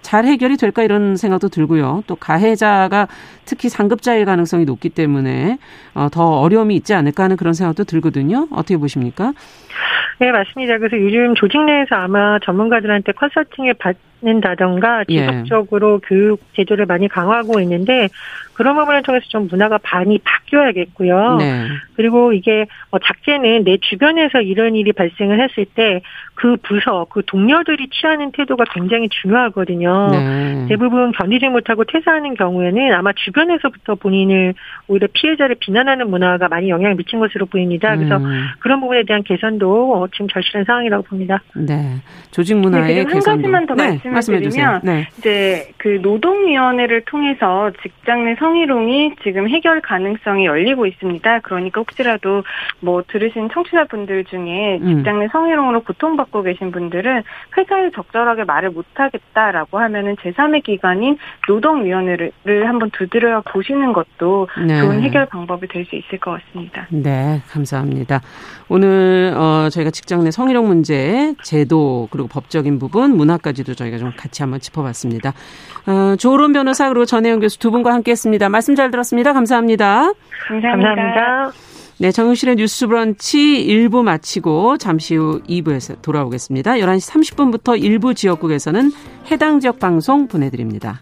[0.02, 2.04] 잘 해결이 될까 이런 생각도 들고요.
[2.08, 3.08] 또 가해자가
[3.46, 5.58] 특히 상급자일 가능성이 높기 때문에
[5.94, 8.48] 어, 더 어려움이 있지 않을까 하는 그런 생각도 들거든요.
[8.52, 9.34] 어떻게 보십니까?
[10.20, 10.78] 네, 맞습니다.
[10.78, 15.28] 그래서 요즘 조직 내에서 아마 전문가들한테 컨설팅을 받 는다던가 예.
[15.44, 18.10] 지속적으로 교육 제도를 많이 강화하고 있는데
[18.54, 21.38] 그런 부분을 통해서 좀 문화가 많이 바뀌어야겠고요.
[21.38, 21.68] 네.
[21.96, 26.02] 그리고 이게 뭐 작제는 내 주변에서 이런 일이 발생을 했을 때
[26.40, 30.08] 그 부서, 그 동료들이 취하는 태도가 굉장히 중요하거든요.
[30.12, 30.66] 네.
[30.70, 34.54] 대부분 견디지 못하고 퇴사하는 경우에는 아마 주변에서부터 본인을
[34.88, 37.94] 오히려 피해자를 비난하는 문화가 많이 영향을 미친 것으로 보입니다.
[37.98, 41.42] 그래서 음, 그런 부분에 대한 개선도 어, 지금 절실한 상황이라고 봅니다.
[41.56, 41.98] 네.
[42.32, 43.42] 조직 문화의 네, 그리고 한 개선도.
[43.42, 44.80] 가지만 더 네, 말씀 을 말씀해 주세요.
[44.82, 45.08] 드리면 네.
[45.18, 51.40] 이제 그 노동위원회를 통해서 직장 내 성희롱이 지금 해결 가능성이 열리고 있습니다.
[51.40, 52.44] 그러니까 혹시라도
[52.80, 54.98] 뭐 들으신 청취자분들 중에 음.
[54.98, 57.24] 직장 내 성희롱으로 고통받고 계신 분들은
[57.58, 61.18] 회사에 적절하게 말을 못하겠다라고 하면은 제3의 기관인
[61.48, 62.32] 노동위원회를
[62.68, 64.80] 한번 두드려 보시는 것도 네.
[64.80, 66.88] 좋은 해결 방법이 될 수 있을 것 같습니다.
[66.90, 68.22] 네, 감사합니다.
[68.70, 74.42] 오늘 어, 저희가 직장 내 성희롱 문제, 제도 그리고 법적인 부분, 문화까지도 저희가 좀 같이
[74.42, 75.34] 한번 짚어봤습니다.
[75.88, 78.50] 어, 조론 변호사 그리고 전혜영 교수 두 분과 함께했습니다.
[78.50, 79.34] 말씀 잘 들었습니다.
[79.34, 80.14] 감사합니다.
[80.48, 80.96] 감사합니다.
[80.96, 81.52] 감사합니다.
[82.02, 86.76] 네, 정유실의 뉴스 브런치 1부 마치고 잠시 후 2부에서 돌아오겠습니다.
[86.76, 88.92] 11시 30분부터 일부 지역국에서는
[89.30, 91.02] 해당 지역 방송 보내드립니다.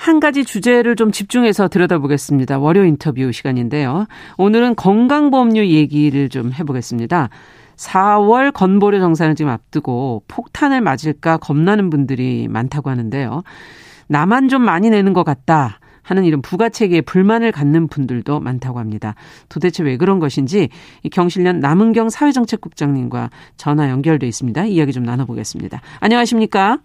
[0.00, 2.58] 한 가지 주제를 좀 집중해서 들여다보겠습니다.
[2.58, 4.06] 월요 인터뷰 시간인데요.
[4.38, 7.28] 오늘은 건강보험료 얘기를 좀 해보겠습니다.
[7.76, 13.42] 4월 건보료 정산을 지금 앞두고 폭탄을 맞을까 겁나는 분들이 많다고 하는데요.
[14.06, 15.80] 나만 좀 많이 내는 것 같다.
[16.02, 19.14] 하는 이런 부가체계에 불만을 갖는 분들도 많다고 합니다.
[19.50, 20.70] 도대체 왜 그런 것인지
[21.02, 24.64] 이 경실련 남은경 사회정책국장님과 전화 연결돼 있습니다.
[24.64, 25.82] 이야기 좀 나눠보겠습니다.
[26.00, 26.78] 안녕하십니까?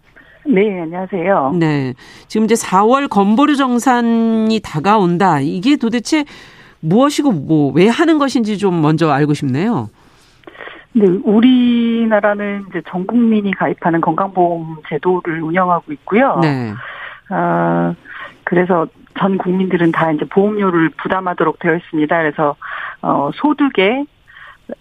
[0.48, 1.52] 네, 안녕하세요.
[1.58, 1.94] 네.
[2.28, 5.40] 지금 이제 4월 건보료 정산이 다가온다.
[5.40, 6.24] 이게 도대체
[6.80, 9.88] 무엇이고 뭐 왜 하는 것인지 좀 먼저 알고 싶네요.
[10.92, 16.38] 네, 우리나라는 이제 전 국민이 가입하는 건강보험 제도를 운영하고 있고요.
[16.40, 16.72] 네.
[17.28, 17.94] 아,
[18.44, 18.86] 그래서
[19.18, 22.16] 전 국민들은 다 이제 보험료를 부담하도록 되어 있습니다.
[22.16, 22.54] 그래서
[23.02, 24.06] 어, 소득의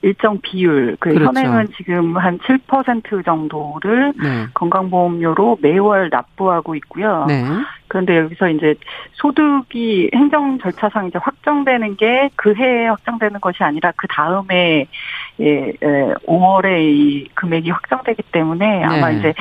[0.02, 1.28] 일정 비율, 그 그렇죠.
[1.28, 4.48] 현행은 지금 한 7% 정도를 네.
[4.54, 7.26] 건강보험료로 매월 납부하고 있고요.
[7.28, 7.44] 네.
[7.88, 8.76] 그런데 여기서 이제
[9.14, 14.88] 소득이 행정 절차상 이제 확정되는 게 그 해에 확정되는 것이 아니라 그 다음에
[15.42, 19.18] 예, 예, 5월에 이 금액이 확정되기 때문에 아마 네.
[19.20, 19.34] 이제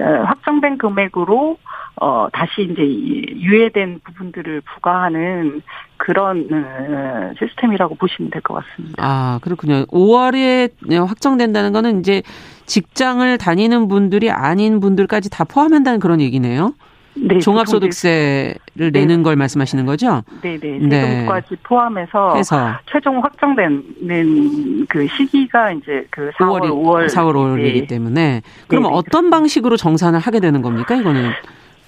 [0.00, 1.56] 어, 확정된 금액으로
[2.02, 5.60] 어 다시 이제 이 유예된 부분들을 부과하는
[5.96, 8.94] 그런 어, 시스템이라고 보시면 될 것 같습니다.
[8.98, 9.84] 아, 그렇군요.
[9.86, 10.70] 5월에
[11.06, 12.22] 확정된다는 거는 이제
[12.66, 16.72] 직장을 다니는 분들이 아닌 분들까지 다 포함한다는 그런 얘기네요.
[17.14, 18.90] 네, 종합소득세를 네.
[18.90, 20.22] 내는 걸 말씀하시는 거죠?
[20.42, 21.00] 네네 네.
[21.00, 27.86] 세금까지 포함해서 해서 최종 확정되는 그 시기가 이제 그 4월 5월이 5월 4월 5월이기 네.
[27.86, 30.94] 때문에 그러면 네, 네, 어떤 방식으로 정산을 하게 되는 겁니까?
[30.94, 31.30] 이거는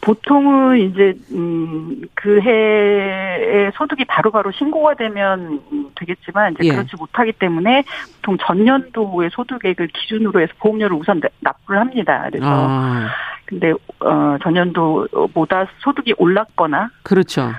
[0.03, 6.73] 보통은 이제 음, 그 해에 소득이 바로바로 신고가 되면 음, 되겠지만 이제 예.
[6.73, 7.85] 그렇지 못하기 때문에
[8.17, 12.27] 보통 전년도의 소득액을 기준으로 해서 보험료를 우선 납- 납부를 합니다.
[12.31, 13.09] 그래서 아,
[13.47, 17.53] 근데 어 전년도보다 소득이 올랐거나 그렇죠.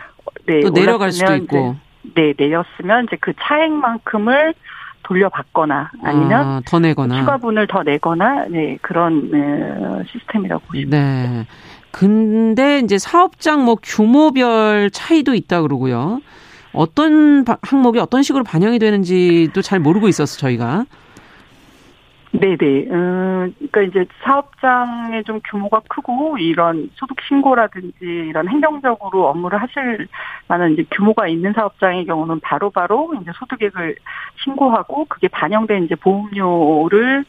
[0.46, 1.78] 네, 또 내려갈 수도 있고.
[2.16, 4.54] 네 내렸으면 이제 그 차액만큼을
[5.04, 7.20] 돌려받거나 아니면 아, 더 내거나.
[7.20, 11.48] 추가분을 더 내거나 네 그런 네, 시스템이라고 보시면 네.
[11.94, 16.22] 근데 이제 사업장 뭐 규모별 차이도 있다 그러고요.
[16.74, 20.86] 어떤 바- 항목이 어떤 식으로 반영이 되는지도 잘 모르고 있어서 저희가.
[22.32, 22.88] 네네.
[22.90, 30.08] 음, 그러니까 이제 사업장의 좀 규모가 크고 이런 소득 신고라든지 이런 행정적으로 업무를 하실
[30.48, 33.96] 만한 이제 규모가 있는 사업장의 경우는 바로바로 이제 소득액을
[34.44, 37.24] 신고하고 그게 반영된 이제 보험료를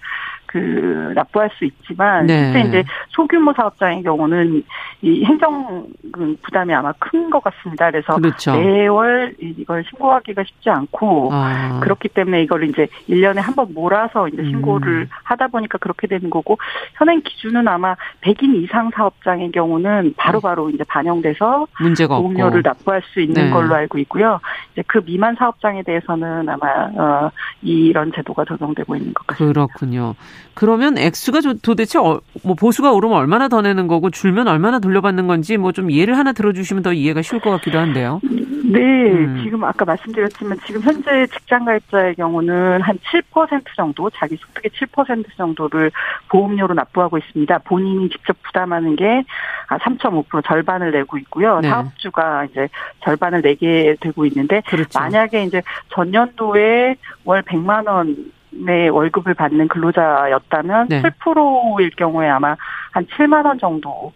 [0.54, 2.52] 그 납부할 수 있지만 네.
[2.52, 4.62] 실제 이제 소규모 사업장의 경우는
[5.02, 7.90] 이 행정 그 부담이 아마 큰 것 같습니다.
[7.90, 8.52] 그래서 그렇죠.
[8.54, 14.42] 매월 이걸 신고하기가 쉽지 않고 아, 그렇기 때문에 이걸 이제 1년에 한 번 몰아서 이제
[14.44, 15.08] 신고를 음.
[15.24, 16.58] 하다 보니까 그렇게 되는 거고
[16.94, 22.16] 현행 기준은 아마 100인 이상 사업장의 경우는 바로바로 이제 반영돼서 문제가.
[22.18, 23.50] 보험료를 납부할 수 있는 네.
[23.50, 24.38] 걸로 알고 있고요.
[24.72, 27.30] 이제 그 미만 사업장에 대해서는 아마 어
[27.62, 29.66] 이런 제도가 적용되고 있는 것 같습니다.
[29.66, 30.14] 그렇군요.
[30.54, 35.26] 그러면 액수가 저- 도대체 어, 뭐 보수가 오르면 얼마나 더 내는 거고 줄면 얼마나 돌려받는
[35.26, 38.20] 건지 뭐 좀 예를 하나 들어주시면 더 이해가 쉬울 것 같기도 한데요.
[38.22, 39.40] 네, 음.
[39.44, 42.98] 지금 아까 말씀드렸지만 지금 현재 직장 가입자의 경우는 한
[43.32, 45.90] 7% 정도, 자기 소득의 7% 정도를
[46.30, 47.58] 보험료로 납부하고 있습니다.
[47.58, 49.22] 본인이 직접 부담하는 게
[49.68, 51.60] 3.5% 절반을 내고 있고요.
[51.60, 51.68] 네.
[51.68, 52.68] 사업주가 이제
[53.04, 54.98] 절반을 내게 되고 있는데 그렇죠.
[54.98, 58.32] 만약에 이제 전년도에 월 100만 원
[58.66, 61.02] 의 월급을 받는 근로자였다면 네.
[61.02, 62.56] 7%일 경우에 아마
[62.92, 64.12] 한 7만 원 정도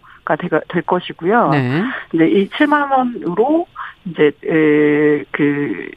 [0.67, 1.49] 될 것이고요.
[1.49, 1.83] 네.
[2.13, 3.65] 이제 이 7만 원으로
[4.05, 4.31] 이제
[5.31, 5.89] 그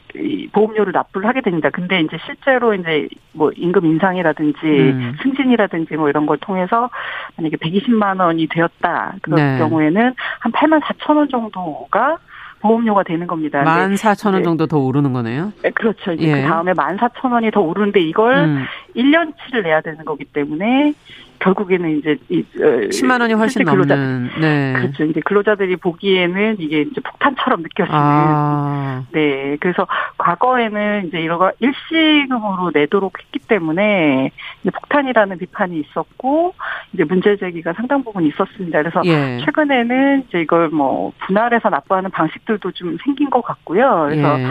[0.51, 1.69] 보험료를 납부를 하게 됩니다.
[1.71, 5.15] 근데 이제 실제로 이제 뭐 임금 인상이라든지 음.
[5.21, 6.89] 승진이라든지 뭐 이런 걸 통해서
[7.37, 9.57] 만약에 120만 원이 되었다 그런 네.
[9.57, 12.17] 경우에는 한 8만 4천 원 정도가
[12.63, 13.61] 보험료가 되는 겁니다.
[13.63, 14.43] 14,000원 네.
[14.43, 15.51] 정도 더 오르는 거네요?
[15.61, 16.13] 네, 그렇죠.
[16.13, 16.41] 이제 그 예.
[16.41, 18.65] 그 다음에 14,000원이 더 오르는데 이걸 음.
[18.95, 20.93] 1년치를 내야 되는 거기 때문에
[21.39, 24.73] 결국에는 이제 이 10만 원이 훨씬 근로자, 넘는 네.
[24.77, 25.03] 그렇죠.
[25.03, 29.03] 이제 근로자들이 보기에는 이게 이제 폭탄처럼 느껴지는 아.
[29.11, 29.57] 네.
[29.59, 29.85] 그래서
[30.17, 36.53] 과거에는 이제 이런 거 일시금으로 내도록 했기 때문에 이제 폭탄이라는 비판이 있었고
[36.93, 38.79] 이제 문제 제기가 상당 부분 있었습니다.
[38.79, 39.39] 그래서 예.
[39.43, 44.07] 최근에는 이제 이걸 뭐 분할해서 납부하는 방식들도 좀 생긴 것 같고요.
[44.09, 44.45] 그래서 예.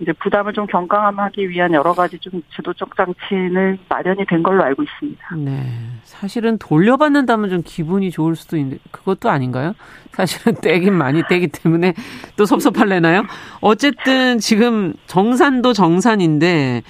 [0.00, 5.36] 이제 부담을 좀 경감하기 위한 여러 가지 좀 제도적 장치는 마련이 된 걸로 알고 있습니다.
[5.36, 5.62] 네.
[6.02, 9.74] 사실은 돌려받는다면 좀 기분이 좋을 수도 있는데 그것도 아닌가요?
[10.10, 11.94] 사실은 떼긴 많이 떼기 때문에
[12.36, 13.24] 또 섭섭할래나요?
[13.60, 16.82] 어쨌든 지금 정산도 정산인데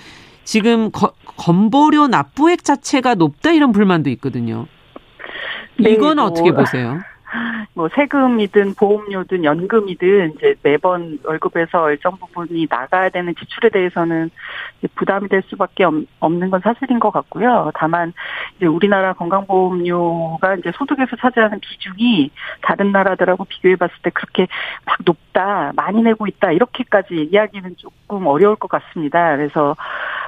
[0.45, 4.67] 지금 거, 건보료 납부액 자체가 높다 이런 불만도 있거든요.
[5.79, 7.01] 네, 이건 뭐, 어떻게 보세요?
[7.75, 14.31] 뭐 세금이든 보험료든 연금이든 이제 매번 월급에서 일정 부분이 나가야 되는 지출에 대해서는
[14.95, 15.85] 부담이 될 수밖에
[16.21, 17.73] 없는 건 사실인 것 같고요.
[17.75, 18.13] 다만
[18.57, 22.31] 이제 우리나라 건강보험료가 이제 소득에서 차지하는 비중이
[22.63, 24.47] 다른 나라들하고 비교해봤을 때 그렇게
[24.85, 29.37] 막 높다, 많이 내고 있다 이렇게까지 얘기하기는 조금 어려울 것 같습니다.
[29.37, 29.75] 그래서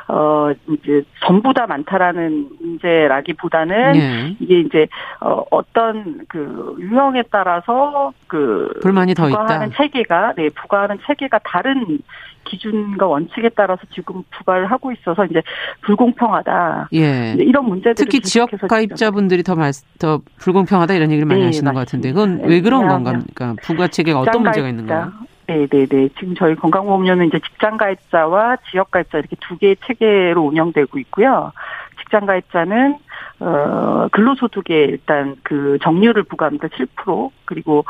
[0.09, 4.37] 어 이제 전부 다 많다라는 문제라기보다는 네.
[4.39, 4.87] 이게 이제
[5.21, 9.77] 어 어떤 그 유형에 따라서 그 불만이 더 부과하는 있다.
[9.77, 11.99] 체계가 네 부과하는 체계가 다른
[12.45, 15.43] 기준과 원칙에 따라서 지금 부과를 하고 있어서 이제
[15.83, 16.91] 불공평하다.
[16.95, 17.35] 예.
[17.39, 21.73] 이런 문제들 특히 지역 가입자분들이 더, 말, 더 불공평하다 이런 얘기를 많이 네, 하시는 맞습니다.
[21.73, 23.21] 것 같은데 그건 왜 그런 건가?
[23.35, 25.13] 그러니까 부과 체계가 어떤 문제가 있는 거예요?
[25.47, 26.09] 네네네.
[26.19, 31.53] 지금 저희 건강보험료는 이제 직장가입자와 지역가입자 이렇게 두 개의 체계로 운영되고 있고요.
[32.01, 32.99] 직장가입자는
[33.39, 36.69] 어, 근로소득에 일단 그 정률을 부과합니다.
[36.69, 37.85] 7% 그리고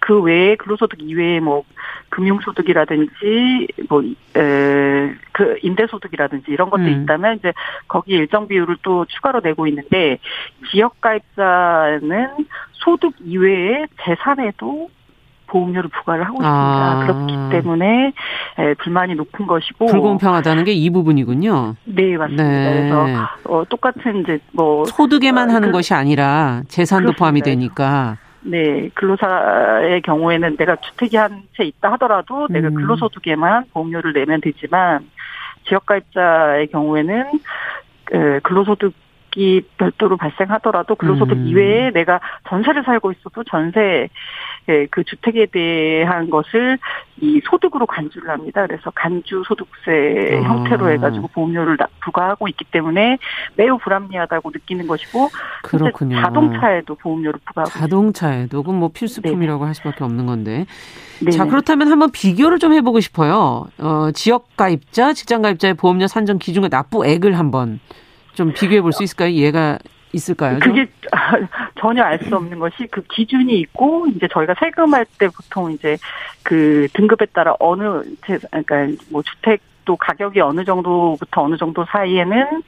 [0.00, 1.62] 그 외에 근로소득 이외에 뭐
[2.08, 7.02] 금융소득이라든지 뭐, 에, 그 임대소득이라든지 이런 것들이 음.
[7.02, 7.52] 있다면 이제
[7.86, 10.18] 거기에 일정 비율을 또 추가로 내고 있는데
[10.70, 14.90] 지역가입자는 소득 이외에 재산에도
[15.50, 16.48] 보험료를 부과를 하고 있습니다.
[16.48, 17.00] 아.
[17.06, 18.12] 그렇기 때문에
[18.58, 21.74] 에, 불만이 높은 것이고 불공평하다는 게 이 부분이군요.
[21.84, 22.42] 네 맞습니다.
[22.44, 22.74] 네.
[22.80, 23.06] 그래서
[23.44, 27.18] 어, 똑같은 이제 뭐 소득에만 어, 하는 그, 것이 아니라 재산도 그렇습니다.
[27.18, 28.16] 포함이 되니까.
[28.42, 32.52] 네, 근로사의 경우에는 내가 주택이 한 채 있다 하더라도 음.
[32.52, 35.00] 내가 근로소득에만 보험료를 내면 되지만
[35.68, 37.24] 지역가입자의 경우에는
[38.42, 38.94] 근로소득
[39.36, 41.46] 이 별도로 발생하더라도 근로소득 음.
[41.46, 44.08] 이외에 내가 전세를 살고 있어도 전세
[44.90, 46.78] 그 주택에 대한 것을
[47.20, 48.66] 이 소득으로 간주를 합니다.
[48.66, 50.48] 그래서 간주 소득세 아.
[50.48, 53.18] 형태로 해가지고 보험료를 부과하고 있기 때문에
[53.56, 55.28] 매우 불합리하다고 느끼는 것이고
[55.62, 56.22] 그렇군요.
[56.22, 59.66] 자동차에도 보험료를 부과하고 자동차에도 그건 뭐 필수품이라고 네.
[59.66, 60.66] 할 수밖에 없는 건데.
[61.20, 61.30] 네네.
[61.32, 63.66] 자 그렇다면 한번 비교를 좀 해보고 싶어요.
[63.78, 67.80] 어, 지역 가입자, 직장 가입자의 보험료 산정 기준과 납부액을 한번
[68.34, 69.28] 좀 비교해 볼 수 있을까요?
[69.28, 69.78] 이해가
[70.12, 70.58] 있을까요?
[70.60, 70.88] 그게
[71.78, 75.96] 전혀 알 수 없는 것이 그 기준이 있고 이제 저희가 세금할 때 보통 이제
[76.42, 82.62] 그 등급에 따라 어느 그러니까 뭐 주택도 가격이 어느 정도부터 어느 정도 사이에는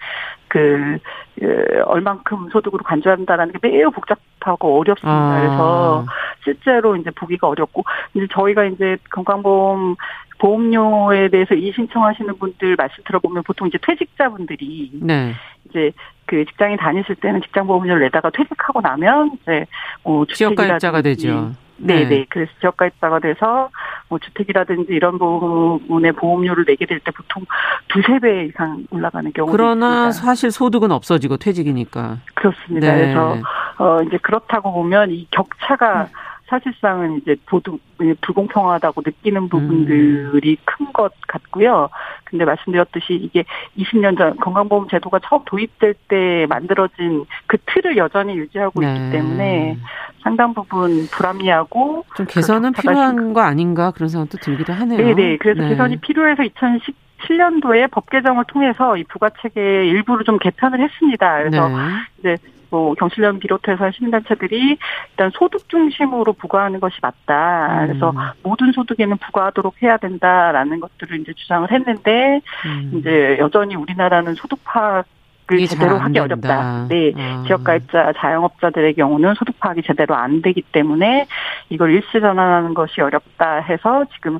[0.49, 0.99] 그,
[1.39, 5.11] 그 얼만큼 소득으로 간주한다라는 게 매우 복잡하고 어렵습니다.
[5.11, 5.41] 아.
[5.41, 6.07] 그래서
[6.45, 7.83] 실제로 이제 보기가 어렵고
[8.15, 9.97] 이제 저희가 이제 건강보험
[10.39, 15.35] 보험료에 대해서 이 신청하시는 분들 말씀 들어보면 보통 이제 퇴직자분들이 네.
[15.69, 15.93] 이제
[16.27, 19.67] 그 직장에 다니실 때는 직장 보험료를 내다가 퇴직하고 나면 이제
[20.03, 21.53] 뭐 지역가입자가 되죠.
[21.79, 22.05] 네네.
[22.09, 22.27] 네.
[22.29, 23.69] 그래서 지역가입자가 돼서
[24.09, 27.45] 뭐 주택이라든지 이런 부분의 보험료를 내게 될 때 보통
[27.89, 30.13] 두세 배 이상 올라가는 경우가 그러나 있습니다.
[30.13, 32.19] 사실 소득은 없어지고 퇴직이니까.
[32.35, 32.95] 그렇습니다.
[32.95, 33.01] 네.
[33.01, 33.37] 그래서
[33.79, 36.07] 어 이제 그렇다고 보면 이 격차가 음.
[36.53, 37.79] 사실상은 이제 보도
[38.21, 40.57] 불공평하다고 느끼는 부분들이 음.
[40.67, 41.89] 큰것 같고요.
[42.25, 43.45] 근데 말씀드렸듯이 이게
[43.79, 48.95] 20년 전 건강보험 제도가 처음 도입될 때 만들어진 그 틀을 여전히 유지하고 네.
[48.95, 49.79] 있기 때문에
[50.23, 54.99] 상당 부분 불합리하고 좀 개선은 필요한 거 아닌가 그런 생각도 들기도 하네요.
[54.99, 55.39] 네네.
[55.39, 55.71] 그래서 네.
[55.71, 61.39] 개선이 필요해서 2010 7년도에 법 개정을 통해서 이 부가 체계 일부를 좀 개편을 했습니다.
[61.39, 61.77] 그래서 네.
[62.19, 62.37] 이제
[62.73, 64.79] 뭐 경실련 비롯해서 시민단체들이
[65.11, 67.85] 일단 소득 중심으로 부과하는 것이 맞다.
[67.87, 68.17] 그래서 음.
[68.43, 72.93] 모든 소득에는 부과하도록 해야 된다라는 것들을 이제 주장을 했는데 음.
[72.95, 75.05] 이제 여전히 우리나라는 소득 파
[75.47, 76.23] 악 이게 제대로 하기 된다.
[76.23, 76.87] 어렵다.
[76.89, 77.43] 네, 아.
[77.47, 81.27] 지역가입자 자영업자들의 경우는 소득 파악이 제대로 안 되기 때문에
[81.69, 84.39] 이걸 일시 전환하는 것이 어렵다 해서 지금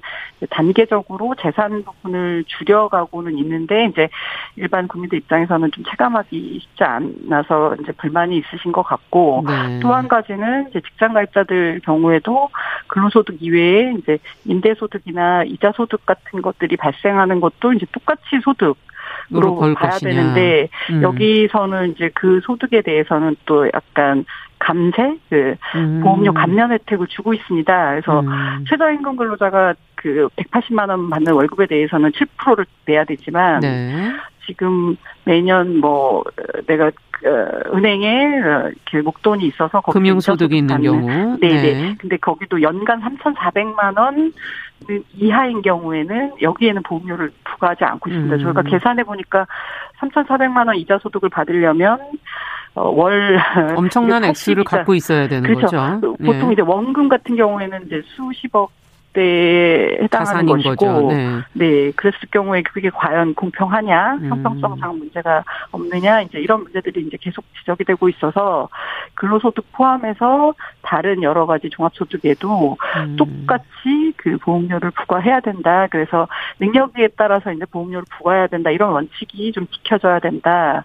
[0.51, 4.09] 단계적으로 재산 부분을 줄여가고는 있는데 이제
[4.57, 9.81] 일반 국민들 입장에서는 좀 체감하기 쉽지 않아서 이제 불만이 있으신 것 같고 네.
[9.81, 12.51] 또한 가지는 이제 직장 가입자들 경우에도
[12.89, 18.77] 근로소득 이외에 이제 임대소득이나 이자소득 같은 것들이 발생하는 것도 이제 똑같이 소득
[19.35, 20.11] 으로 으로 볼 봐야 것이냐.
[20.11, 21.03] 되는데 음.
[21.03, 24.25] 여기서는 이제 그 소득에 대해서는 또 약간
[24.59, 26.01] 감세, 그 음.
[26.03, 27.91] 보험료 감면 혜택을 주고 있습니다.
[27.91, 28.65] 그래서 음.
[28.69, 34.13] 최저임금 근로자가 그 180만 원 받는 월급에 대해서는 7%를 내야 되지만 네.
[34.47, 36.25] 지금 매년 뭐
[36.67, 37.29] 내가 그
[37.75, 41.39] 은행에 이렇게 목돈이 있어서 금융소득이 있는 경우.
[41.39, 41.97] 네네.
[41.99, 44.33] 근데 거기도 연간 3,400만 원
[45.15, 48.37] 이하인 경우에는 여기에는 보험료를 부과하지 않고 있습니다.
[48.37, 48.43] 음.
[48.43, 49.47] 저희가 계산해 보니까
[50.01, 51.99] 3,400만 원 이자 소득을 받으려면
[52.75, 53.39] 어, 월
[53.77, 55.77] 엄청난 액수를 80이자 갖고 있어야 되는 그렇죠.
[55.77, 56.17] 거죠.
[56.25, 56.53] 보통 예.
[56.53, 58.71] 이제 원금 같은 경우에는 이제 수십억
[59.13, 61.13] 대에 해당하는 자산인 것이고.
[61.13, 61.39] 네.
[61.53, 64.31] 네, 그랬을 경우에 그게 과연 공평하냐, 음.
[64.31, 68.69] 형평성상 문제가 없느냐, 이제 이런 문제들이 이제 계속 지적이 되고 있어서
[69.15, 73.17] 근로소득 포함해서 다른 여러 가지 종합소득에도 음.
[73.17, 75.87] 똑같이 그 보험료를 부과해야 된다.
[75.91, 76.27] 그래서
[76.61, 78.71] 능력에 따라서 이제 보험료를 부과해야 된다.
[78.71, 80.85] 이런 원칙이 좀 지켜져야 된다.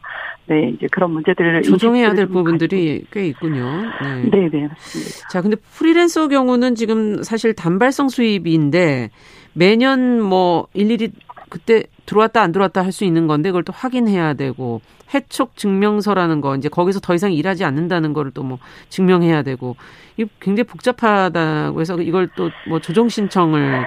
[0.50, 3.66] 네, 이제 그런 문제들을 조정해야 될 부분들이 꽤 있군요.
[4.02, 4.22] 네.
[4.22, 5.28] 가지고- 네, 네, 맞습니다.
[5.30, 9.12] 자, 근데 프리랜서 경우는 지금 사실 단발성 수입인데
[9.54, 11.12] 매년 뭐 일일이
[11.50, 14.82] 그때 들어왔다 안 들어왔다 할 수 있는 건데 그걸 또 확인해야 되고
[15.14, 18.60] 해촉 증명서라는 거 이제 거기서 더 이상 일하지 않는다는 거를 또 뭐
[18.90, 19.76] 증명해야 되고
[20.18, 23.86] 이게 굉장히 복잡하다고 해서 이걸 또 뭐 조정 신청을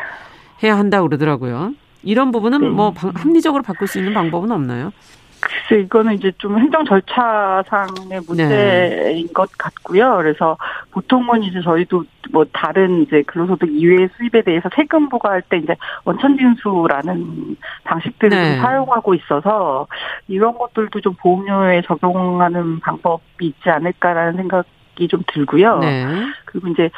[0.62, 1.74] 해야 한다 고 그러더라고요.
[2.02, 2.68] 이런 부분은 네.
[2.68, 4.92] 뭐 방- 합리적으로 바꿀 수 있는 방법은 없나요?
[5.40, 10.16] 글쎄, 이거는 이제 좀 행정 절차상의 문제인 것 같고요.
[10.18, 10.56] 그래서
[10.90, 15.74] 보통은 이제 저희도 뭐 다른 이제 근로소득 이외의 수입에 대해서 세금 부과할 때 이제
[16.04, 18.52] 원천징수라는 방식들을 네.
[18.54, 19.86] 좀 사용하고 있어서
[20.28, 24.66] 이런 것들도 좀 보험료에 적용하는 방법이 있지 않을까라는 생각
[24.98, 25.78] 이 좀 들고요.
[25.78, 26.04] 네.
[26.44, 26.90] 그리고 이제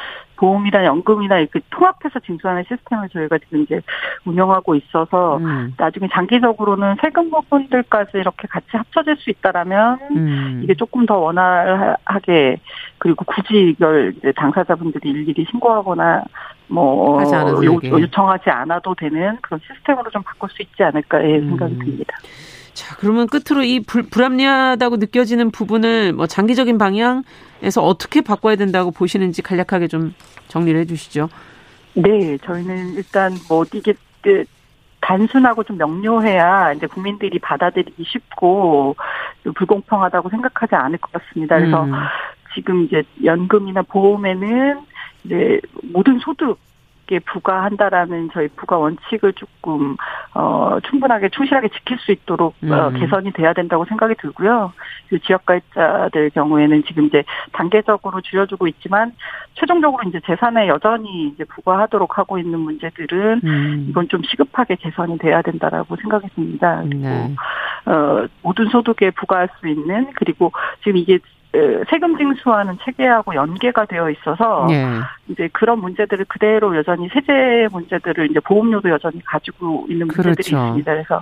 [0.43, 3.79] 보험이나 연금이나 이렇게 통합해서 징수하는 시스템을 저희가 지금 이제
[4.25, 5.73] 운영하고 있어서 음.
[5.77, 10.61] 나중에 장기적으로는 세금 부분들까지 이렇게 같이 합쳐질 수 있다라면 음.
[10.61, 12.57] 이게 조금 더 원활하게
[12.97, 16.25] 그리고 굳이 이걸 당사자분들이 일일이 신고하거나
[16.67, 17.21] 뭐
[17.63, 17.79] 요.
[18.01, 21.49] 요청하지 않아도 되는 그런 시스템으로 좀 바꿀 수 있지 않을까의 음.
[21.49, 22.17] 생각이 듭니다.
[22.73, 29.41] 자, 그러면 끝으로 이 불, 불합리하다고 느껴지는 부분을 뭐 장기적인 방향에서 어떻게 바꿔야 된다고 보시는지
[29.41, 30.13] 간략하게 좀
[30.47, 31.29] 정리를 해 주시죠.
[31.93, 34.43] 네, 저희는 일단 뭐 이게 그
[35.01, 38.95] 단순하고 좀 명료해야 이제 국민들이 받아들이기 쉽고
[39.55, 41.59] 불공평하다고 생각하지 않을 것 같습니다.
[41.59, 41.91] 그래서 음.
[42.55, 44.81] 지금 이제 연금이나 보험에는
[45.25, 45.59] 이제
[45.91, 46.57] 모든 소득
[47.11, 49.97] 에 부과한다라는 저희 부과 원칙을 조금
[50.33, 52.93] 어 충분하게 충실하게 지킬 수 있도록 어, 음.
[52.97, 54.71] 개선이 돼야 된다고 생각이 들고요.
[55.09, 59.11] 그 지역가입자들 경우에는 지금 이제 단계적으로 줄여주고 있지만
[59.55, 63.85] 최종적으로 이제 재산에 여전히 이제 부과하도록 하고 있는 문제들은 음.
[63.89, 66.81] 이건 좀 시급하게 개선이 돼야 된다라고 생각이 듭니다.
[66.83, 67.35] 그리고 네.
[67.85, 71.19] 어, 모든 소득에 부과할 수 있는 그리고 지금 이게 에,
[71.89, 74.85] 세금 징수하는 체계하고 연계가 되어 있어서 예.
[75.27, 80.57] 이제 그런 문제들을 그대로 여전히 세제 문제들을 이제 보험료도 여전히 가지고 있는 문제들이 그렇죠.
[80.57, 80.91] 있습니다.
[80.91, 81.21] 그래서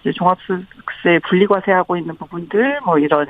[0.00, 3.26] 이제 종합소득세 분리과세하고 있는 부분들 뭐 이런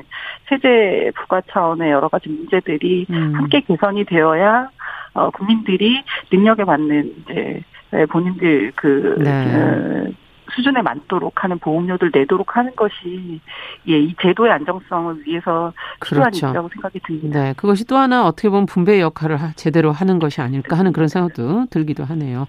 [0.48, 3.34] 세제 부과 차원의 여러 가지 문제들이 음.
[3.34, 4.68] 함께 개선이 되어야
[5.14, 7.62] 어, 국민들이 능력에 맞는 이제
[7.94, 10.12] 에, 본인들 그 네.
[10.52, 13.40] 어, 수준에 맞도록 하는 보험료를 내도록 하는 것이
[13.88, 15.72] 예, 이 제도의 안정성을 위해서
[16.04, 16.46] 필요한 그렇죠.
[16.48, 17.42] 일이라고 생각이 듭니다.
[17.42, 21.08] 네, 그것이 또 하나 어떻게 보면 분배 역할을 하- 제대로 하는 것이 아닐까 하는 그런
[21.08, 22.46] 생각도 들기도 하네요.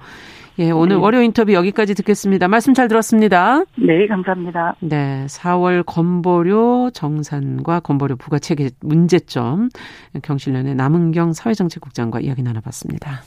[0.59, 1.01] 예, 오늘 네.
[1.01, 2.47] 월요 인터뷰 여기까지 듣겠습니다.
[2.47, 3.63] 말씀 잘 들었습니다.
[3.75, 4.75] 네, 감사합니다.
[4.81, 9.69] 네, 4월 건보료 정산과 건보료 부과 체계 문제점
[10.21, 13.21] 경실련의 남은경 사회정책국장과 이야기 나눠봤습니다.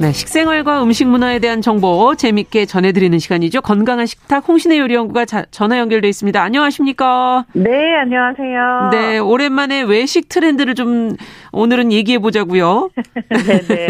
[0.00, 3.62] 네, 식생활과 음식 문화에 대한 정보 재밌게 전해드리는 시간이죠.
[3.62, 6.40] 건강한 식탁 홍신애 요리연구가 자, 전화 연결돼 있습니다.
[6.40, 7.44] 안녕하십니까?
[7.52, 8.90] 네, 안녕하세요.
[8.92, 11.16] 네, 오랜만에 외식 트렌드를 좀
[11.50, 12.90] 오늘은 얘기해 보자고요.
[13.48, 13.86] 네, 네.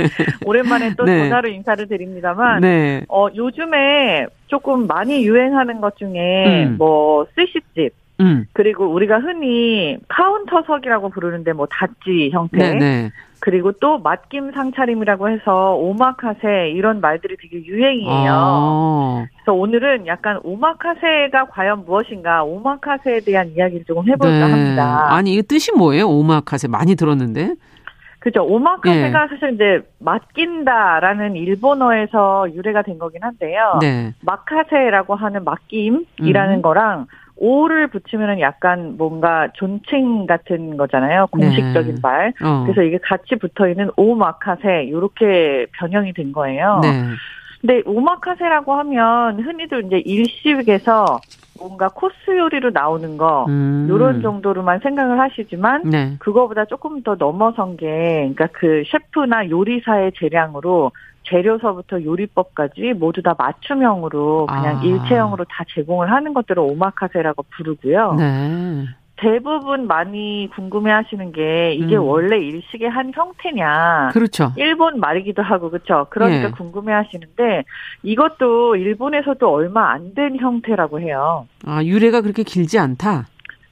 [0.46, 1.24] 오랜만에 또 네.
[1.24, 3.04] 전화로 인사를 드립니다만, 네.
[3.08, 6.76] 어, 요즘에 조금 많이 유행하는 것 중에 음.
[6.78, 8.46] 뭐 스시집 음.
[8.52, 13.10] 그리고 우리가 흔히 카운터석이라고 부르는데 뭐 다찌 형태 네, 네.
[13.40, 18.32] 그리고 또 맛김 상차림이라고 해서 오마카세 이런 말들이 되게 유행이에요.
[18.32, 19.26] 아.
[19.32, 24.52] 그래서 오늘은 약간 오마카세가 과연 무엇인가 오마카세에 대한 이야기를 조금 해볼까 네.
[24.52, 25.14] 합니다.
[25.14, 26.08] 아니, 이게 뜻이 뭐예요?
[26.08, 27.54] 오마카세 많이 들었는데.
[28.20, 28.44] 그죠.
[28.44, 29.28] 오마카세가 예.
[29.28, 33.78] 사실 이제 맡긴다라는 일본어에서 유래가 된 거긴 한데요.
[33.80, 34.12] 네.
[34.22, 36.62] 마카세라고 하는 맡김이라는 음.
[36.62, 37.06] 거랑
[37.38, 41.28] 오를 붙이면은 약간 뭔가 존칭 같은 거잖아요.
[41.28, 42.00] 공식적인 네.
[42.02, 42.32] 말.
[42.42, 42.64] 어.
[42.64, 46.80] 그래서 이게 같이 붙어 있는 오마카세 이렇게 변형이 된 거예요.
[46.82, 47.04] 네.
[47.60, 51.20] 근데 오마카세라고 하면 흔히들 이제 일식에서
[51.58, 53.86] 뭔가 코스 요리로 나오는 거 음.
[53.88, 56.14] 요런 정도로만 생각을 하시지만 네.
[56.20, 60.92] 그거보다 조금 더 넘어선 게, 그러니까 그 셰프나 요리사의 재량으로
[61.28, 64.82] 재료서부터 요리법까지 모두 다 맞춤형으로 그냥 아.
[64.82, 68.14] 일체형으로 다 제공을 하는 것들을 오마카세라고 부르고요.
[68.14, 68.84] 네.
[69.20, 72.02] 대부분 많이 궁금해 하시는 게 이게 음.
[72.04, 74.10] 원래 일식의 한 형태냐.
[74.12, 74.52] 그렇죠.
[74.56, 76.06] 일본 말이기도 하고 그렇죠.
[76.10, 76.50] 그러니까 예.
[76.52, 77.64] 궁금해 하시는데
[78.04, 81.46] 이것도 일본에서도 얼마 안 된 형태라고 해요.
[81.66, 83.26] 아, 유래가 그렇게 길지 않다.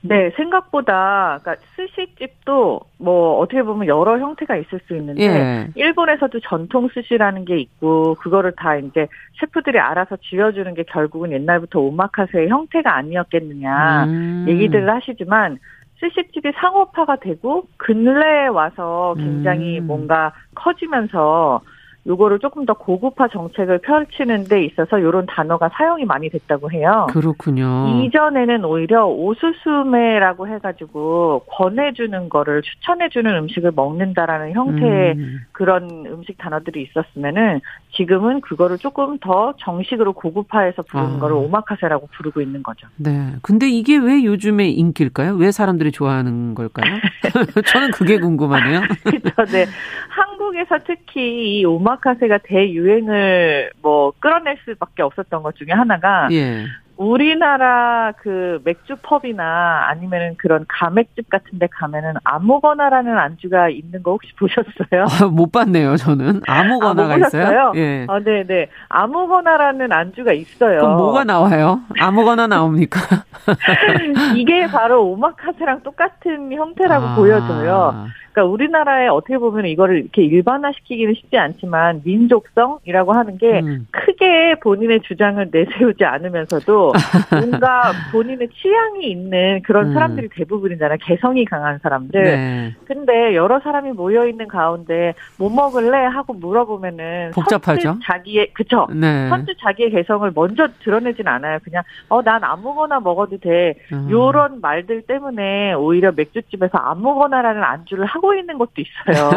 [0.09, 5.69] 네, 생각보다 그러니까 스시집도 뭐 어떻게 보면 여러 형태가 있을 수 있는데 예.
[5.75, 9.07] 일본에서도 전통 스시라는 게 있고 그거를 다 이제
[9.41, 14.47] 셰프들이 알아서 지어주는 게 결국은 옛날부터 오마카세의 형태가 아니었겠느냐 음.
[14.49, 15.59] 얘기들을 하시지만
[16.01, 19.87] 스시집이 상업화가 되고 근래에 와서 굉장히 음.
[19.87, 21.63] 뭔가 커지면서
[22.07, 27.07] 요거를 조금 더 고급화 정책을 펼치는 데 있어서 요런 단어가 사용이 많이 됐다고 해요.
[27.11, 28.03] 그렇군요.
[28.05, 35.41] 이전에는 오히려 오수수메라고 해가지고 권해주는 거를 추천해주는 음식을 먹는다라는 형태의 음.
[35.53, 37.61] 그런 음식 단어들이 있었으면은
[37.97, 41.19] 지금은 그거를 조금 더 정식으로 고급화해서 부르는 아.
[41.19, 42.87] 거를 오마카세라고 부르고 있는 거죠.
[42.97, 43.33] 네.
[43.43, 45.35] 근데 이게 왜 요즘에 인기일까요?
[45.35, 46.95] 왜 사람들이 좋아하는 걸까요?
[47.67, 48.83] 저는 그게 궁금하네요.
[49.03, 49.53] 그렇죠.
[49.53, 49.67] 네.
[50.09, 56.65] 한국에서 특히 이 오마 카세가 대유행을 뭐 끌어낼 수밖에 없었던 것 중에 하나가 예.
[56.97, 64.33] 우리나라 그 맥주 펍이나 아니면은 그런 가맥집 같은 데 가면은 아무거나라는 안주가 있는 거 혹시
[64.37, 65.05] 보셨어요?
[65.21, 66.41] 아, 못 봤네요, 저는.
[66.47, 67.73] 아무거나가 아, 못 있어요?
[67.77, 68.07] 예.
[68.09, 68.69] 아, 네, 네.
[68.89, 70.79] 아무거나라는 안주가 있어요.
[70.81, 71.81] 그럼 뭐가 나와요?
[72.01, 73.01] 아무거나 나옵니까?
[74.35, 77.15] 이게 바로 오마카세랑 똑같은 형태라고 아.
[77.15, 78.07] 보여져요.
[78.37, 83.87] 그러니까 우리나라에 어떻게 보면 이거를 이렇게 일반화시키기는 쉽지 않지만 민족성이라고 하는 게 음.
[83.91, 86.93] 크게 본인의 주장을 내세우지 않으면서도
[87.33, 89.95] 뭔가 본인의 취향이 있는 그런 음.
[89.95, 90.99] 사람들이 대부분이잖아요.
[91.01, 92.23] 개성이 강한 사람들.
[92.23, 92.75] 네.
[92.85, 97.97] 근데 여러 사람이 모여 있는 가운데 뭐 먹을래 하고 물어보면은 복잡하죠.
[98.05, 98.87] 자기의 그쵸.
[98.93, 99.31] 네.
[99.31, 101.59] 선뜻 자기의 개성을 먼저 드러내진 않아요.
[101.65, 103.75] 그냥 어 난 아무거나 먹어도 돼.
[103.93, 104.09] 음.
[104.11, 109.31] 요런 말들 때문에 오히려 맥주집에서 아무거나라는 안주를 하고 있는 것도 있어요.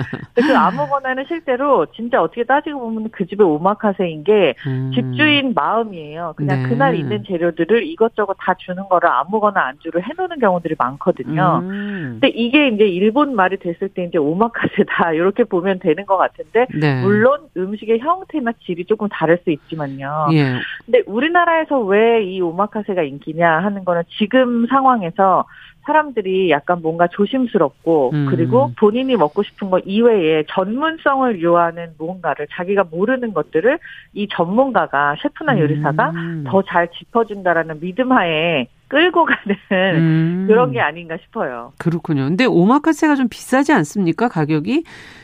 [0.34, 4.90] 그 아무거나는 실제로 진짜 어떻게 따지고 보면 그 집의 오마카세인 게 음.
[4.94, 6.34] 집주인 마음이에요.
[6.36, 6.68] 그냥 네.
[6.68, 11.60] 그날 있는 재료들을 이것저것 다 주는 거를 아무거나 안주를 해놓는 경우들이 많거든요.
[11.62, 12.18] 음.
[12.20, 17.02] 근데 이게 이제 일본 말이 됐을 때 이제 오마카세다 이렇게 보면 되는 것 같은데 네.
[17.02, 20.28] 물론 음식의 형태나 질이 조금 다를 수 있지만요.
[20.32, 20.54] 예.
[20.86, 25.44] 근데 우리나라에서 왜 이 오마카세가 인기냐 하는 거는 지금 상황에서
[25.84, 28.26] 사람들이 약간 뭔가 조심스럽고 음.
[28.30, 33.78] 그리고 본인이 먹고 싶은 것 이외에 전문성을 요하는 무언가를 자기가 모르는 것들을
[34.14, 36.44] 이 전문가가 셰프나 요리사가 음.
[36.46, 39.56] 더잘 짚어준다라는 믿음 하에 끌고 가는
[40.00, 40.44] 음.
[40.48, 41.72] 그런 게 아닌가 싶어요.
[41.78, 42.24] 그렇군요.
[42.24, 44.28] 근데 오마카세가 좀 비싸지 않습니까?
[44.28, 44.82] 가격이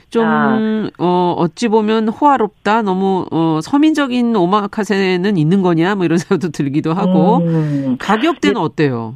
[0.08, 0.88] 좀 아.
[0.98, 2.82] 어, 어찌 보면 호화롭다.
[2.82, 5.96] 너무 어, 서민적인 오마카세는 있는 거냐?
[5.96, 7.38] 뭐 이런 생각도 들기도 하고.
[7.38, 7.96] 음.
[7.98, 9.14] 가격대는 어때요?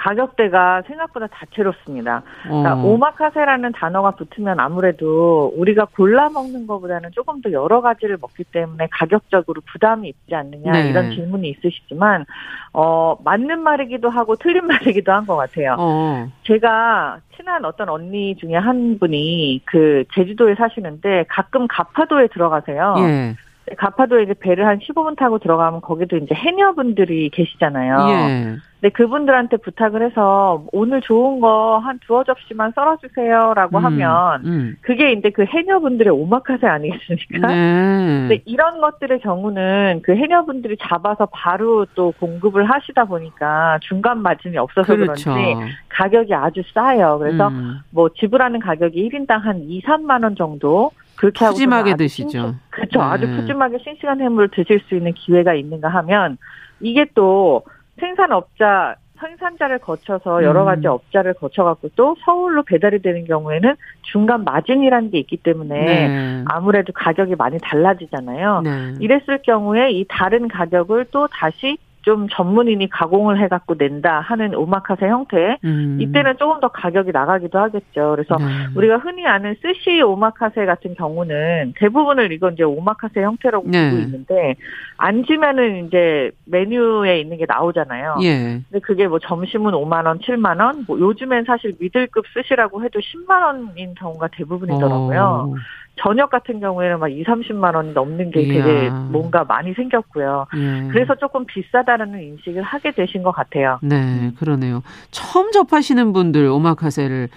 [0.00, 2.22] 가격대가 생각보다 다채롭습니다.
[2.42, 2.84] 그러니까 어.
[2.84, 9.60] 오마카세라는 단어가 붙으면 아무래도 우리가 골라 먹는 것보다는 조금 더 여러 가지를 먹기 때문에 가격적으로
[9.70, 10.88] 부담이 있지 않느냐 네.
[10.88, 12.24] 이런 질문이 있으시지만
[12.72, 15.76] 어 맞는 말이기도 하고 틀린 말이기도 한 것 같아요.
[15.78, 16.28] 어.
[16.44, 22.94] 제가 친한 어떤 언니 중에 한 분이 그 제주도에 사시는데 가끔 가파도에 들어가세요.
[22.98, 23.34] 예.
[23.76, 28.06] 가파도에 이제 배를 한 15분 타고 들어가면 거기도 이제 해녀분들이 계시잖아요.
[28.08, 28.56] 예.
[28.80, 34.76] 근데 그분들한테 부탁을 해서 오늘 좋은 거 한 두어 접시만 썰어주세요라고 음, 하면 음.
[34.80, 37.46] 그게 이제 그 해녀분들의 오마카세 아니겠습니까?
[37.48, 38.26] 네.
[38.28, 44.94] 근데 이런 것들의 경우는 그 해녀분들이 잡아서 바로 또 공급을 하시다 보니까 중간 마진이 없어서
[44.94, 45.32] 그렇죠.
[45.32, 47.18] 그런지 가격이 아주 싸요.
[47.18, 47.80] 그래서 음.
[47.90, 50.90] 뭐 지불하는 가격이 1인당 한 2, 3만 원 정도
[51.20, 52.54] 그렇게 하고 푸짐하게 드시죠.
[52.70, 53.02] 그렇죠.
[53.02, 53.36] 아주 네.
[53.36, 56.38] 푸짐하게 싱싱한 해물을 드실 수 있는 기회가 있는가 하면
[56.80, 57.62] 이게 또
[57.98, 60.64] 생산업자 생산자를 거쳐서 여러 음.
[60.64, 66.44] 가지 업자를 거쳐갖고 또 서울로 배달이 되는 경우에는 중간 마진이라는 게 있기 때문에 네.
[66.46, 68.62] 아무래도 가격이 많이 달라지잖아요.
[68.62, 68.94] 네.
[69.00, 75.58] 이랬을 경우에 이 다른 가격을 또 다시 좀 전문인이 가공을 해갖고 낸다 하는 오마카세 형태.
[75.64, 75.98] 음.
[76.00, 78.14] 이때는 조금 더 가격이 나가기도 하겠죠.
[78.16, 78.44] 그래서 네.
[78.74, 83.90] 우리가 흔히 아는 스시 오마카세 같은 경우는 대부분을 이건 이제 오마카세 형태라고 네.
[83.90, 84.56] 보고 있는데
[84.96, 88.16] 앉으면은 이제 메뉴에 있는 게 나오잖아요.
[88.22, 88.60] 예.
[88.70, 93.42] 근데 그게 뭐 점심은 5만 원, 7만 원, 뭐 요즘엔 사실 미들급 스시라고 해도 10만
[93.42, 95.52] 원인 경우가 대부분이더라고요.
[95.52, 95.54] 어.
[96.02, 98.64] 저녁 같은 경우에는 막 2, 30만 원 넘는 게 이야.
[98.64, 100.46] 되게 뭔가 많이 생겼고요.
[100.56, 100.88] 예.
[100.90, 103.78] 그래서 조금 비싸다라는 인식을 하게 되신 것 같아요.
[103.82, 104.82] 네, 그러네요.
[105.10, 107.28] 처음 접하시는 분들 오마카세를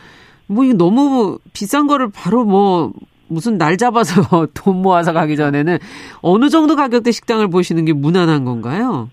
[0.47, 2.93] 뭐 이거 너무 비싼 거를 바로 뭐
[3.28, 5.80] 무슨 날 잡아서 돈 모아서 가기 전에는
[6.22, 9.09] 어느 정도 가격대 식당을 보시는 게 무난한 건가요?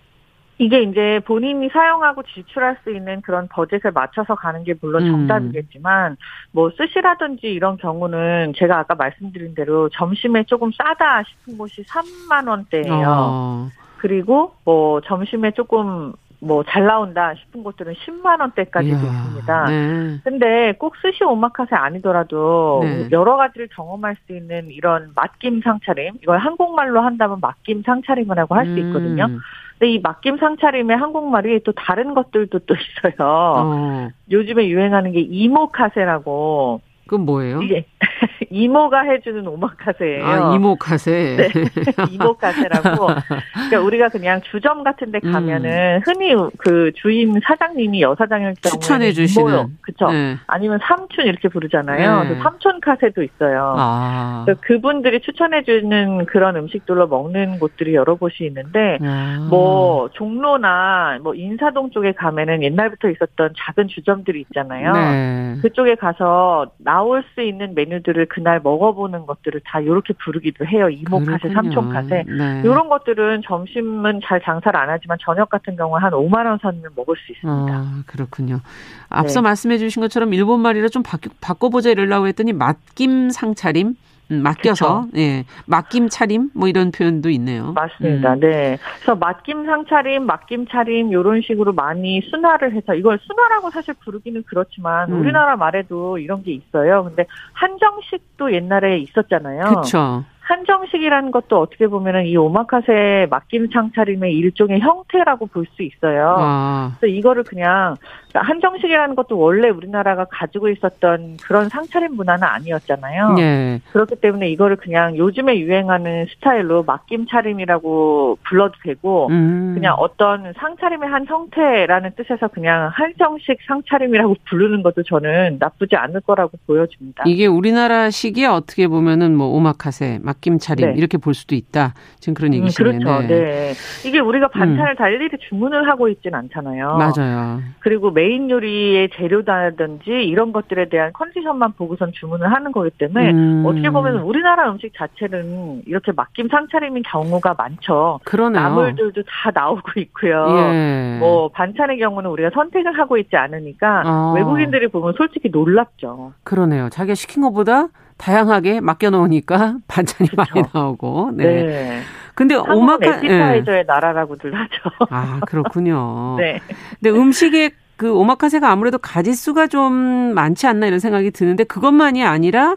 [0.61, 5.11] 이게 이제 본인이 사용하고 지출할 수 있는 그런 버젯에 맞춰서 가는 게 물론 음.
[5.11, 6.19] 정답이겠지만
[6.53, 13.07] 뭐 스시라든지 이런 경우는 제가 아까 말씀드린 대로 점심에 조금 싸다 싶은 곳이 3만 원대예요.
[13.09, 13.69] 어.
[13.97, 19.65] 그리고 뭐 점심에 조금 뭐잘 나온다 싶은 곳들은 10만 원대까지도 이야, 있습니다.
[19.67, 20.19] 네.
[20.25, 23.09] 근데 꼭 스시 오마카세 아니더라도 네.
[23.13, 28.79] 여러 가지를 경험할 수 있는 이런 맛김 상차림 이걸 한국말로 한다면 맛김 상차림이라고 할 수
[28.79, 29.25] 있거든요.
[29.25, 29.39] 음.
[29.81, 33.15] 근데 이 맛김 상차림의 한국말이 또 다른 것들도 또 있어요.
[33.19, 34.09] 어.
[34.31, 37.63] 요즘에 유행하는 게 이모카세라고 그건 뭐예요?
[37.63, 37.87] 이게
[38.51, 40.25] 이모가 해주는 오마카세예요.
[40.25, 41.37] 아, 이모카세.
[41.37, 41.49] 네.
[42.11, 43.07] 이모카세라고.
[43.53, 49.79] 그러니까 우리가 그냥 주점 같은 데 가면은 흔히 그 주인 사장님이 여사장일 경우에 추천해 주시는.
[49.81, 50.11] 그쵸.
[50.11, 50.37] 네.
[50.47, 52.25] 아니면 삼촌 이렇게 부르잖아요.
[52.25, 52.29] 네.
[52.29, 53.75] 그 삼촌 카세도 있어요.
[53.79, 54.47] 아.
[54.61, 59.47] 그분들이 추천해 주는 그런 음식들로 먹는 곳들이 여러 곳이 있는데, 아.
[59.49, 64.93] 뭐, 종로나 뭐 인사동 쪽에 가면은 옛날부터 있었던 작은 주점들이 있잖아요.
[64.93, 65.57] 네.
[65.63, 70.89] 그쪽에 가서 나올 수 있는 메뉴들 을 그날 먹어보는 것들을 다 이렇게 부르기도 해요.
[70.89, 71.55] 이모카세, 그렇군요.
[71.55, 72.25] 삼촌카세.
[72.27, 72.63] 네.
[72.65, 77.17] 이런 것들은 점심은 잘 장사를 안 하지만 저녁 같은 경우는 한 5만 원 선이면 먹을
[77.17, 77.73] 수 있습니다.
[77.73, 78.61] 아, 그렇군요.
[79.09, 79.45] 앞서 네.
[79.45, 81.03] 말씀해 주신 것처럼 일본 말이라 좀
[81.41, 83.95] 바꿔보자 이러려고 했더니 맛김 상차림?
[84.31, 85.45] 음, 맡겨서, 예.
[85.67, 86.51] 맛김 차림?
[86.55, 87.73] 뭐 이런 표현도 있네요.
[87.73, 88.35] 맞습니다.
[88.35, 88.41] 음.
[88.41, 88.79] 네.
[88.97, 95.11] 그래서 맛김 상차림, 맛김 차림 이런 식으로 많이 순화를 해서 이걸 순화라고 사실 부르기는 그렇지만
[95.13, 95.21] 음.
[95.21, 97.05] 우리나라 말에도 이런 게 있어요.
[97.05, 99.65] 근데 한정식도 옛날에 있었잖아요.
[99.65, 100.25] 그렇죠.
[100.41, 106.35] 한정식이라는 것도 어떻게 보면은 이 오마카세 맛김 상차림의 일종의 형태라고 볼 수 있어요.
[106.39, 107.95] 아, 그래서 이거를 그냥
[108.35, 113.37] 한정식이라는 것도 원래 우리나라가 가지고 있었던 그런 상차림 문화는 아니었잖아요.
[113.39, 113.81] 예.
[113.93, 119.73] 그렇기 때문에 이거를 그냥 요즘에 유행하는 스타일로 맛김 차림이라고 불러도 되고 음.
[119.75, 126.59] 그냥 어떤 상차림의 한 형태라는 뜻에서 그냥 한정식 상차림이라고 부르는 것도 저는 나쁘지 않을 거라고
[126.67, 127.25] 보여집니다.
[127.27, 130.95] 이게 우리나라식이 어떻게 보면은 뭐 오마카세, 맛김 차림 네.
[130.97, 131.95] 이렇게 볼 수도 있다.
[132.21, 132.99] 지금 그런 음, 얘기시네요.
[132.99, 133.27] 그렇죠.
[133.27, 133.73] 네.
[134.07, 136.97] 이게 우리가 반찬을 다 일일이 주문을 하고 있진 않잖아요.
[136.97, 137.61] 맞아요.
[137.81, 143.65] 그리고 메인 요리의 재료다든지 이런 것들에 대한 컨디션만 보고선 주문을 하는 거기 때문에 음.
[143.67, 148.21] 어떻게 보면 우리나라 음식 자체는 이렇게 맡김 상차림인 경우가 많죠.
[148.25, 148.63] 그러네요.
[148.63, 150.47] 나물들도 다 나오고 있고요.
[150.51, 151.17] 예.
[151.19, 154.33] 뭐 반찬의 경우는 우리가 선택을 하고 있지 않으니까 어.
[154.35, 156.35] 외국인들이 보면 솔직히 놀랍죠.
[156.45, 156.91] 그러네요.
[156.91, 161.31] 자기가 시킨 것보다 다양하게 맡겨놓으니까 반찬이 많이 나오고.
[161.37, 161.45] 네.
[161.45, 162.01] 네.
[162.35, 163.17] 근데 오마카 예.
[163.17, 165.07] 에피타이저의 나라라고들 하죠.
[165.11, 166.37] 아 그렇군요.
[166.41, 166.61] 네.
[167.01, 172.77] 근데 음식에 그 오마카세가 아무래도 가짓수가 좀 많지 않나 이런 생각이 드는데 그것만이 아니라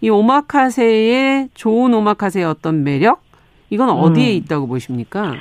[0.00, 3.20] 이 오마카세의 좋은 오마카세의 어떤 매력
[3.70, 4.36] 이건 어디에 음.
[4.36, 5.34] 있다고 보십니까?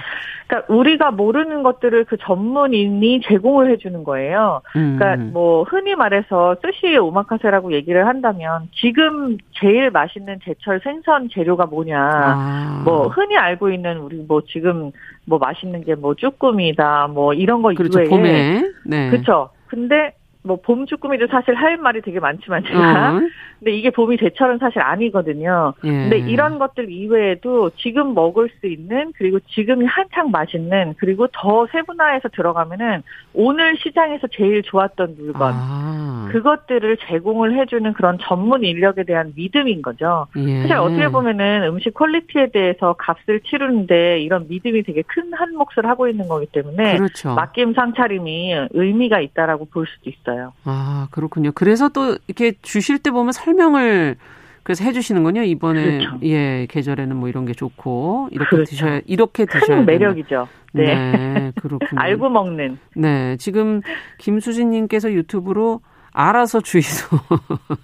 [0.49, 4.61] 그러니까 우리가 모르는 것들을 그 전문인이 제공을 해주는 거예요.
[4.75, 4.97] 음.
[4.97, 11.97] 그러니까 뭐 흔히 말해서 스시 오마카세라고 얘기를 한다면 지금 제일 맛있는 제철 생선 재료가 뭐냐.
[12.01, 12.81] 아.
[12.83, 14.91] 뭐 흔히 알고 있는 우리 뭐 지금
[15.25, 17.99] 뭐 맛있는 게 뭐 쭈꾸미다 뭐 이런 거 그렇죠.
[17.99, 18.61] 이외에 봄에.
[18.85, 19.09] 네.
[19.11, 19.49] 그렇죠.
[19.67, 23.19] 근데 뭐봄 주꾸미도 사실 할 말이 되게 많지만 제가 어.
[23.59, 25.73] 근데 이게 봄이 제철은 사실 아니거든요.
[25.83, 25.87] 예.
[25.89, 32.29] 근데 이런 것들 이외에도 지금 먹을 수 있는 그리고 지금이 한창 맛있는 그리고 더 세분화해서
[32.29, 33.03] 들어가면은
[33.33, 36.29] 오늘 시장에서 제일 좋았던 물건 아.
[36.31, 40.27] 그것들을 제공을 해주는 그런 전문 인력에 대한 믿음인 거죠.
[40.35, 40.61] 예.
[40.61, 46.07] 사실 어떻게 보면은 음식 퀄리티에 대해서 값을 치르는데 이런 믿음이 되게 큰 한 몫을 하고
[46.07, 47.33] 있는 거기 때문에 그렇죠.
[47.33, 50.53] 맡김 상차림이 의미가 있다라고 볼 수도 있어요.
[50.65, 51.51] 아, 그렇군요.
[51.53, 54.15] 그래서 또 이렇게 주실 때 보면 설명을
[54.63, 55.43] 그래서 해주시는군요.
[55.43, 56.17] 이번에 그렇죠.
[56.23, 58.69] 예 계절에는 뭐 이런 게 좋고 이렇게 그렇죠.
[58.69, 59.85] 드셔야 이렇게 드셔야 큰.
[59.85, 60.47] 매력이죠.
[60.73, 60.83] 네.
[60.83, 61.89] 네, 그렇군요.
[61.99, 62.77] 알고 먹는.
[62.95, 63.81] 네, 지금
[64.19, 65.81] 김수진님께서 유튜브로
[66.11, 67.17] 알아서 주의소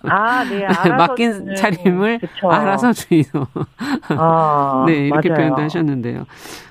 [0.03, 0.65] 아, 네.
[0.65, 2.49] 알아서 맡긴 주는, 차림을 그쵸.
[2.51, 3.47] 알아서 주의소.
[4.09, 5.39] 아, 네, 이렇게 맞아요.
[5.39, 6.25] 표현도 하셨는데요.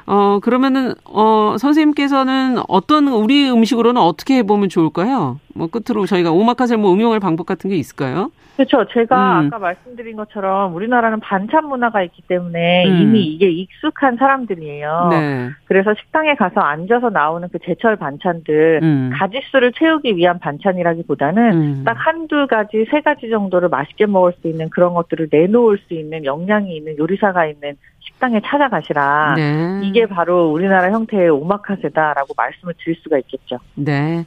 [0.06, 5.38] 어, 그러면은, 어, 선생님께서는 어떤, 우리 음식으로는 어떻게 해보면 좋을까요?
[5.54, 8.30] 뭐, 끝으로 저희가 오마카세 뭐 응용할 방법 같은 게 있을까요?
[8.56, 8.84] 그렇죠.
[8.92, 9.46] 제가 음.
[9.46, 13.02] 아까 말씀드린 것처럼 우리나라는 반찬 문화가 있기 때문에 음.
[13.02, 15.08] 이미 이게 익숙한 사람들이에요.
[15.10, 15.50] 네.
[15.64, 19.10] 그래서 식당에 가서 앉아서 나오는 그 제철 반찬들 음.
[19.14, 21.82] 가지수를 채우기 위한 반찬이라기보다는 음.
[21.84, 26.24] 딱 한두 가지, 세 가지 정도를 맛있게 먹을 수 있는 그런 것들을 내놓을 수 있는
[26.24, 29.34] 역량이 있는 요리사가 있는 식당에 찾아가시라.
[29.36, 29.80] 네.
[29.82, 33.58] 이게 바로 우리나라 형태의 오마카세다라고 말씀을 드릴 수가 있겠죠.
[33.74, 34.24] 네.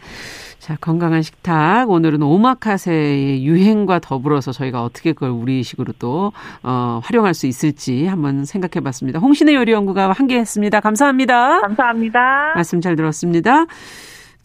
[0.60, 1.90] 자, 건강한 식탁.
[1.90, 8.84] 오늘은 오마카세의 유행과 더불어서 저희가 어떻게 그걸 우리식으로 또, 어, 활용할 수 있을지 한번 생각해
[8.84, 9.20] 봤습니다.
[9.20, 10.80] 홍신의 요리연구가 함께 했습니다.
[10.82, 11.62] 감사합니다.
[11.62, 12.54] 감사합니다.
[12.56, 13.66] 말씀 잘 들었습니다.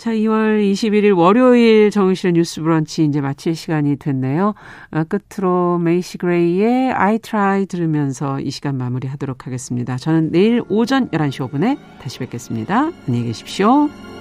[0.03, 4.53] 자, 2월 21일 월요일 정의실의 뉴스 브런치 이제 마칠 시간이 됐네요.
[4.91, 9.97] 아, 끝으로 메이시 그레이의 I Try 들으면서 이 시간 마무리하도록 하겠습니다.
[9.97, 12.91] 저는 내일 오전 11시 5분에 다시 뵙겠습니다.
[13.07, 14.12] 안녕히 계십시오.